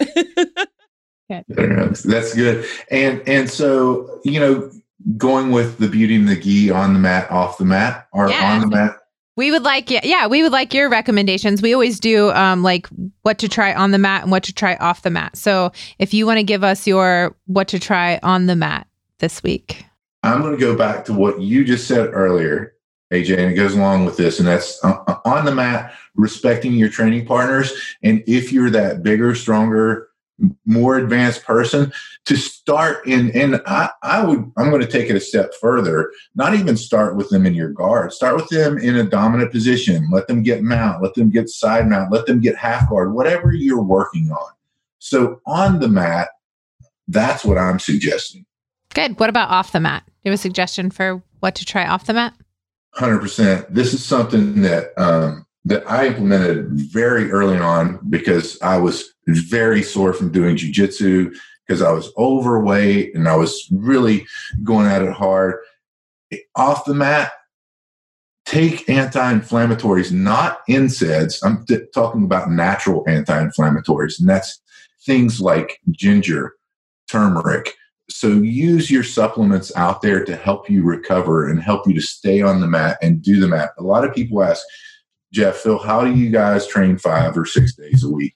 better 1.30 1.76
hugs. 1.76 2.04
That's 2.04 2.34
good. 2.34 2.66
And 2.92 3.22
and 3.28 3.50
so, 3.50 4.20
you 4.24 4.40
know, 4.40 4.72
going 5.18 5.52
with 5.52 5.78
the 5.78 5.88
beauty 5.88 6.16
and 6.16 6.28
the 6.28 6.36
gi 6.36 6.72
on 6.72 6.94
the 6.94 7.00
mat, 7.00 7.30
off 7.32 7.58
the 7.58 7.66
mat, 7.66 8.08
or 8.12 8.30
yeah. 8.30 8.54
on 8.54 8.62
the 8.62 8.68
mat? 8.68 8.98
We 9.38 9.52
would 9.52 9.64
like, 9.64 9.92
yeah, 9.92 10.00
yeah, 10.04 10.28
we 10.28 10.44
would 10.44 10.54
like 10.54 10.74
your 10.74 10.90
recommendations. 10.90 11.62
We 11.62 11.74
always 11.74 12.00
do 12.00 12.32
um, 12.32 12.64
like 12.64 12.88
what 13.24 13.38
to 13.40 13.50
try 13.50 13.74
on 13.74 13.92
the 13.92 13.98
mat 13.98 14.24
and 14.24 14.32
what 14.32 14.44
to 14.44 14.54
try 14.54 14.76
off 14.78 15.02
the 15.02 15.10
mat. 15.10 15.36
So 15.36 15.74
if 16.00 16.14
you 16.14 16.26
want 16.26 16.38
to 16.38 16.44
give 16.44 16.64
us 16.64 16.88
your 16.88 17.36
what 17.46 17.68
to 17.70 17.80
try 17.80 18.18
on 18.24 18.46
the 18.46 18.56
mat 18.56 18.88
this 19.20 19.44
week, 19.44 19.86
I'm 20.24 20.42
going 20.42 20.54
to 20.54 20.60
go 20.60 20.76
back 20.76 21.06
to 21.06 21.14
what 21.14 21.42
you 21.42 21.66
just 21.66 21.88
said 21.88 22.10
earlier, 22.14 22.75
AJ, 23.14 23.38
and 23.38 23.52
it 23.52 23.56
goes 23.56 23.76
along 23.76 24.06
with 24.06 24.18
this, 24.18 24.40
and 24.40 24.48
that's 24.48 24.84
uh, 24.84 25.04
uh, 25.08 25.18
on 25.26 25.46
the 25.46 25.54
mat, 25.54 25.94
respecting 26.16 26.74
your 26.74 26.90
training 26.90 27.26
partners. 27.26 27.72
And 28.04 28.24
if 28.26 28.52
you're 28.52 28.72
that 28.72 29.04
bigger, 29.04 29.36
stronger, 29.36 30.10
more 30.66 30.98
advanced 30.98 31.44
person 31.44 31.92
to 32.26 32.36
start 32.36 33.06
in 33.08 33.32
and 33.32 33.62
I, 33.66 33.90
I 34.04 34.26
would 34.26 34.52
i'm 34.58 34.70
going 34.70 34.82
to 34.82 34.88
take 34.88 35.10
it 35.10 35.16
a 35.16 35.20
step 35.20 35.54
further 35.62 36.12
not 36.36 36.54
even 36.54 36.76
start 36.76 37.16
with 37.16 37.30
them 37.30 37.46
in 37.46 37.54
your 37.54 37.70
guard 37.70 38.12
start 38.12 38.36
with 38.36 38.50
them 38.50 38.78
in 38.78 38.98
a 38.98 39.04
dominant 39.04 39.52
position 39.52 40.10
let 40.12 40.28
them 40.28 40.44
get 40.44 40.62
mount 40.62 41.02
let 41.02 41.14
them 41.14 41.30
get 41.30 41.48
side 41.48 41.88
mount 41.88 42.12
let 42.12 42.26
them 42.26 42.42
get 42.42 42.58
half 42.58 42.90
guard 42.90 43.14
whatever 43.14 43.54
you're 43.54 43.82
working 43.82 44.30
on. 44.32 44.52
So 45.00 45.40
on 45.46 45.80
the 45.80 45.88
mat 45.88 46.30
that's 47.08 47.46
what 47.46 47.58
i'm 47.58 47.80
suggesting. 47.80 48.46
Good. 48.94 49.20
What 49.20 49.30
about 49.30 49.52
off 49.52 49.72
the 49.72 49.80
mat? 49.80 50.04
Do 50.06 50.12
you 50.24 50.32
have 50.32 50.40
a 50.40 50.42
suggestion 50.42 50.90
for 50.90 51.22
what 51.40 51.56
to 51.56 51.66
try 51.66 51.86
off 51.88 52.06
the 52.06 52.14
mat 52.14 52.34
100% 52.98 53.68
this 53.70 53.94
is 53.94 54.04
something 54.04 54.62
that 54.62 54.98
um, 54.98 55.46
that 55.66 55.90
i 55.90 56.08
implemented 56.08 56.68
very 56.72 57.32
early 57.32 57.58
on 57.58 58.00
because 58.10 58.62
i 58.62 58.78
was 58.78 59.14
very 59.28 59.82
sore 59.82 60.14
from 60.14 60.32
doing 60.32 60.56
jujitsu 60.56 61.36
because 61.66 61.82
I 61.82 61.92
was 61.92 62.12
overweight 62.18 63.16
and 63.16 63.28
I 63.28 63.36
was 63.36 63.68
really 63.72 64.26
going 64.64 64.88
at 64.88 65.02
it 65.02 65.12
hard. 65.12 65.56
Off 66.56 66.86
the 66.86 66.94
mat, 66.94 67.32
take 68.46 68.88
anti-inflammatories, 68.90 70.12
not 70.12 70.60
NSAIDs. 70.70 71.40
I'm 71.44 71.66
t- 71.66 71.80
talking 71.94 72.24
about 72.24 72.52
natural 72.52 73.04
anti-inflammatories, 73.08 74.20
and 74.20 74.30
that's 74.30 74.62
things 75.06 75.42
like 75.42 75.80
ginger, 75.92 76.56
turmeric. 77.10 77.74
So 78.10 78.28
use 78.30 78.92
your 78.92 79.04
supplements 79.04 79.76
out 79.76 80.02
there 80.02 80.24
to 80.26 80.36
help 80.36 80.70
you 80.70 80.84
recover 80.84 81.50
and 81.50 81.62
help 81.62 81.88
you 81.88 81.94
to 81.96 82.02
stay 82.02 82.42
on 82.42 82.62
the 82.62 82.68
mat 82.68 82.98
and 83.02 83.22
do 83.22 83.40
the 83.40 83.48
mat. 83.48 83.72
A 83.78 83.84
lot 83.84 84.06
of 84.06 84.14
people 84.14 84.44
ask, 84.44 84.64
Jeff, 85.34 85.58
Phil, 85.58 85.80
how 85.80 86.04
do 86.04 86.14
you 86.14 86.30
guys 86.30 86.68
train 86.68 86.98
five 86.98 87.38
or 87.38 87.46
six 87.46 87.76
days 87.76 88.04
a 88.04 88.10
week? 88.10 88.34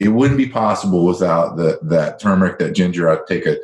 it 0.00 0.08
wouldn't 0.08 0.38
be 0.38 0.48
possible 0.48 1.04
without 1.04 1.56
the, 1.56 1.78
that 1.82 2.20
turmeric, 2.20 2.58
that 2.58 2.74
ginger. 2.74 3.08
I'd 3.08 3.26
take 3.26 3.46
a, 3.46 3.58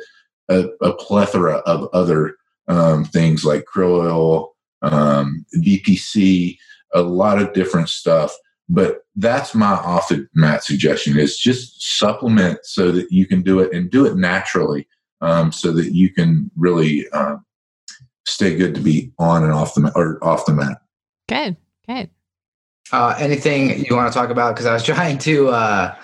a, 0.49 0.67
a 0.81 0.93
plethora 0.93 1.57
of 1.59 1.89
other 1.93 2.35
um, 2.67 3.05
things 3.05 3.45
like 3.45 3.65
krill 3.73 4.05
oil, 4.05 4.55
um, 4.81 5.45
BPC, 5.57 6.57
a 6.93 7.01
lot 7.01 7.41
of 7.41 7.53
different 7.53 7.89
stuff. 7.89 8.35
But 8.67 9.01
that's 9.15 9.55
my 9.55 9.73
off 9.73 10.09
the 10.09 10.27
mat 10.33 10.63
suggestion 10.63 11.17
is 11.17 11.37
just 11.37 11.81
supplement 11.97 12.59
so 12.63 12.91
that 12.91 13.11
you 13.11 13.27
can 13.27 13.41
do 13.41 13.59
it 13.59 13.71
and 13.73 13.89
do 13.89 14.05
it 14.05 14.17
naturally 14.17 14.87
um, 15.21 15.51
so 15.51 15.71
that 15.71 15.93
you 15.93 16.11
can 16.11 16.49
really 16.55 17.07
um, 17.09 17.45
stay 18.25 18.55
good 18.55 18.75
to 18.75 18.81
be 18.81 19.11
on 19.19 19.43
and 19.43 19.51
off 19.51 19.75
the 19.75 19.81
mat 19.81 19.93
or 19.95 20.23
off 20.23 20.45
the 20.45 20.53
mat. 20.53 20.77
Good, 21.27 21.57
good. 21.87 22.09
Uh, 22.91 23.15
anything 23.17 23.83
you 23.83 23.95
want 23.95 24.11
to 24.11 24.17
talk 24.17 24.29
about? 24.29 24.55
Because 24.55 24.65
I 24.65 24.73
was 24.73 24.83
trying 24.85 25.17
to 25.19 25.49
uh, 25.49 25.95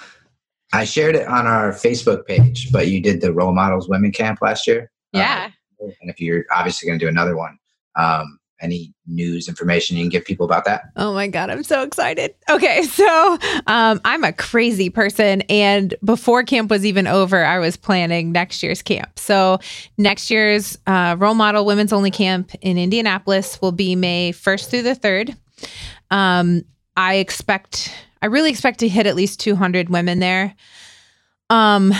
I 0.74 0.86
shared 0.86 1.16
it 1.16 1.28
on 1.28 1.48
our 1.48 1.72
Facebook 1.72 2.26
page, 2.26 2.72
but 2.72 2.88
you 2.88 3.02
did 3.02 3.22
the 3.22 3.34
role 3.34 3.54
models 3.54 3.90
women 3.90 4.12
camp 4.12 4.40
last 4.42 4.68
year. 4.68 4.90
Yeah. 5.12 5.52
Um, 5.82 5.92
and 6.02 6.10
if 6.10 6.20
you're 6.22 6.46
obviously 6.52 6.88
going 6.88 7.00
to 7.00 7.06
do 7.06 7.10
another 7.10 7.36
one, 7.36 7.58
um, 7.98 8.40
any 8.62 8.94
news 9.08 9.48
information 9.48 9.98
you 9.98 10.04
can 10.04 10.10
give 10.10 10.26
people 10.26 10.46
about 10.46 10.66
that? 10.66 10.84
Oh 10.96 11.14
my 11.14 11.28
God, 11.28 11.50
I'm 11.50 11.64
so 11.64 11.84
excited. 11.84 12.36
Okay, 12.50 12.84
so 12.84 13.38
um, 13.68 14.00
I'm 14.06 14.24
a 14.24 14.34
crazy 14.34 14.90
person. 14.90 15.42
And 15.50 15.94
before 16.04 16.44
camp 16.44 16.70
was 16.70 16.86
even 16.86 17.08
over, 17.08 17.44
I 17.44 17.60
was 17.60 17.78
planning 17.78 18.32
next 18.32 18.64
year's 18.64 18.82
camp. 18.82 19.20
So 19.20 19.60
next 19.98 20.30
year's 20.30 20.78
uh, 20.88 21.16
Role 21.18 21.36
Model 21.36 21.66
Women's 21.66 21.94
Only 21.94 22.12
Camp 22.12 22.52
in 22.62 22.78
Indianapolis 22.78 23.62
will 23.62 23.72
be 23.72 23.96
May 23.96 24.32
1st 24.32 24.70
through 24.70 24.84
the 24.84 24.96
3rd. 24.96 25.36
Um, 26.10 26.64
I 26.98 27.16
expect 27.16 27.94
I 28.22 28.28
really 28.28 28.52
expect 28.52 28.80
to 28.80 28.88
hit 28.88 29.08
at 29.08 29.16
least 29.16 29.40
200 29.40 29.90
women 29.90 30.20
there. 30.20 30.56
Um, 31.50 31.94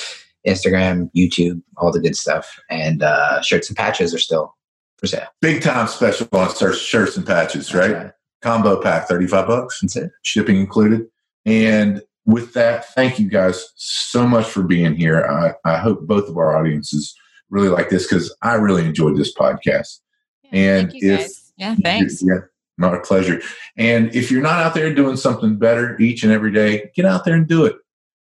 Instagram, 0.47 1.11
YouTube, 1.17 1.61
all 1.77 1.93
the 1.93 2.01
good 2.01 2.17
stuff. 2.17 2.59
And 2.71 3.03
uh, 3.03 3.43
shirts 3.43 3.69
and 3.69 3.77
patches 3.77 4.15
are 4.15 4.19
still 4.19 4.55
for 4.97 5.07
sale. 5.07 5.27
Big 5.41 5.63
time 5.63 5.89
special 5.89 6.29
on 6.33 6.51
shirts 6.75 7.17
and 7.17 7.27
patches, 7.27 7.75
right? 7.75 7.93
right? 7.93 8.13
Combo 8.43 8.81
pack, 8.81 9.09
35 9.09 9.47
bucks. 9.47 9.81
That's 9.81 9.97
it. 9.97 10.13
Shipping 10.23 10.57
included. 10.57 11.07
And 11.45 12.03
with 12.27 12.53
that, 12.53 12.93
thank 12.95 13.19
you 13.19 13.29
guys 13.29 13.73
so 13.77 14.27
much 14.27 14.47
for 14.47 14.63
being 14.63 14.95
here. 14.95 15.25
I, 15.25 15.55
I 15.69 15.79
hope 15.79 16.07
both 16.07 16.29
of 16.29 16.37
our 16.37 16.57
audiences 16.57 17.17
really 17.51 17.69
like 17.69 17.89
this 17.89 18.07
because 18.07 18.35
I 18.43 18.55
really 18.55 18.85
enjoyed 18.85 19.17
this 19.17 19.35
podcast. 19.35 20.01
Yeah, 20.43 20.51
and 20.53 20.93
if 20.95 21.21
guys. 21.21 21.53
yeah, 21.57 21.75
thanks. 21.83 22.23
Yeah, 22.23 22.41
my 22.79 22.99
pleasure. 22.99 23.43
And 23.77 24.15
if 24.15 24.31
you're 24.31 24.43
not 24.43 24.63
out 24.63 24.75
there 24.75 24.95
doing 24.95 25.17
something 25.17 25.57
better 25.57 26.01
each 26.01 26.23
and 26.23 26.33
every 26.33 26.53
day, 26.53 26.91
get 26.95 27.05
out 27.05 27.25
there 27.25 27.35
and 27.35 27.47
do 27.47 27.65
it. 27.65 27.77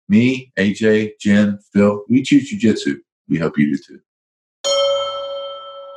Me, 0.10 0.52
AJ, 0.60 1.14
Jen, 1.20 1.58
Phil, 1.74 2.04
we 2.10 2.22
choose 2.22 2.52
jujitsu. 2.52 2.98
We 3.30 3.38
hope 3.38 3.58
you 3.58 3.76
do 3.76 3.82
too. 3.82 4.00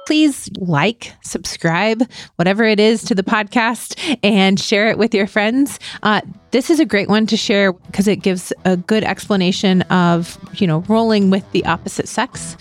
Please 0.07 0.51
like, 0.59 1.13
subscribe, 1.25 2.03
whatever 2.37 2.63
it 2.65 2.79
is 2.79 3.03
to 3.05 3.15
the 3.15 3.23
podcast, 3.23 4.19
and 4.23 4.61
share 4.61 4.89
it 4.89 4.99
with 4.99 5.15
your 5.15 5.27
friends. 5.27 5.81
Uh, 6.03 6.21
this 6.51 6.69
is 6.69 6.79
a 6.79 6.85
great 6.85 7.09
one 7.09 7.27
to 7.27 7.37
share 7.37 7.73
because 7.73 8.07
it 8.07 8.17
gives 8.17 8.53
a 8.67 8.77
good 8.77 9.03
explanation 9.03 9.83
of, 9.83 10.39
you 10.61 10.67
know, 10.67 10.81
rolling 10.81 11.31
with 11.31 11.51
the 11.53 11.65
opposite 11.65 12.07
sex. 12.07 12.57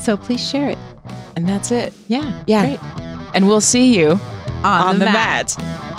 So 0.00 0.16
please 0.16 0.46
share 0.46 0.68
it. 0.68 0.78
And 1.34 1.48
that's 1.48 1.70
it. 1.70 1.94
Yeah. 2.08 2.44
Yeah. 2.46 2.76
Great. 2.76 2.80
And 3.34 3.48
we'll 3.48 3.62
see 3.62 3.98
you 3.98 4.20
on, 4.64 4.80
on 4.80 4.98
the, 4.98 5.04
the 5.04 5.10
mat. 5.12 5.56
mat. 5.58 5.91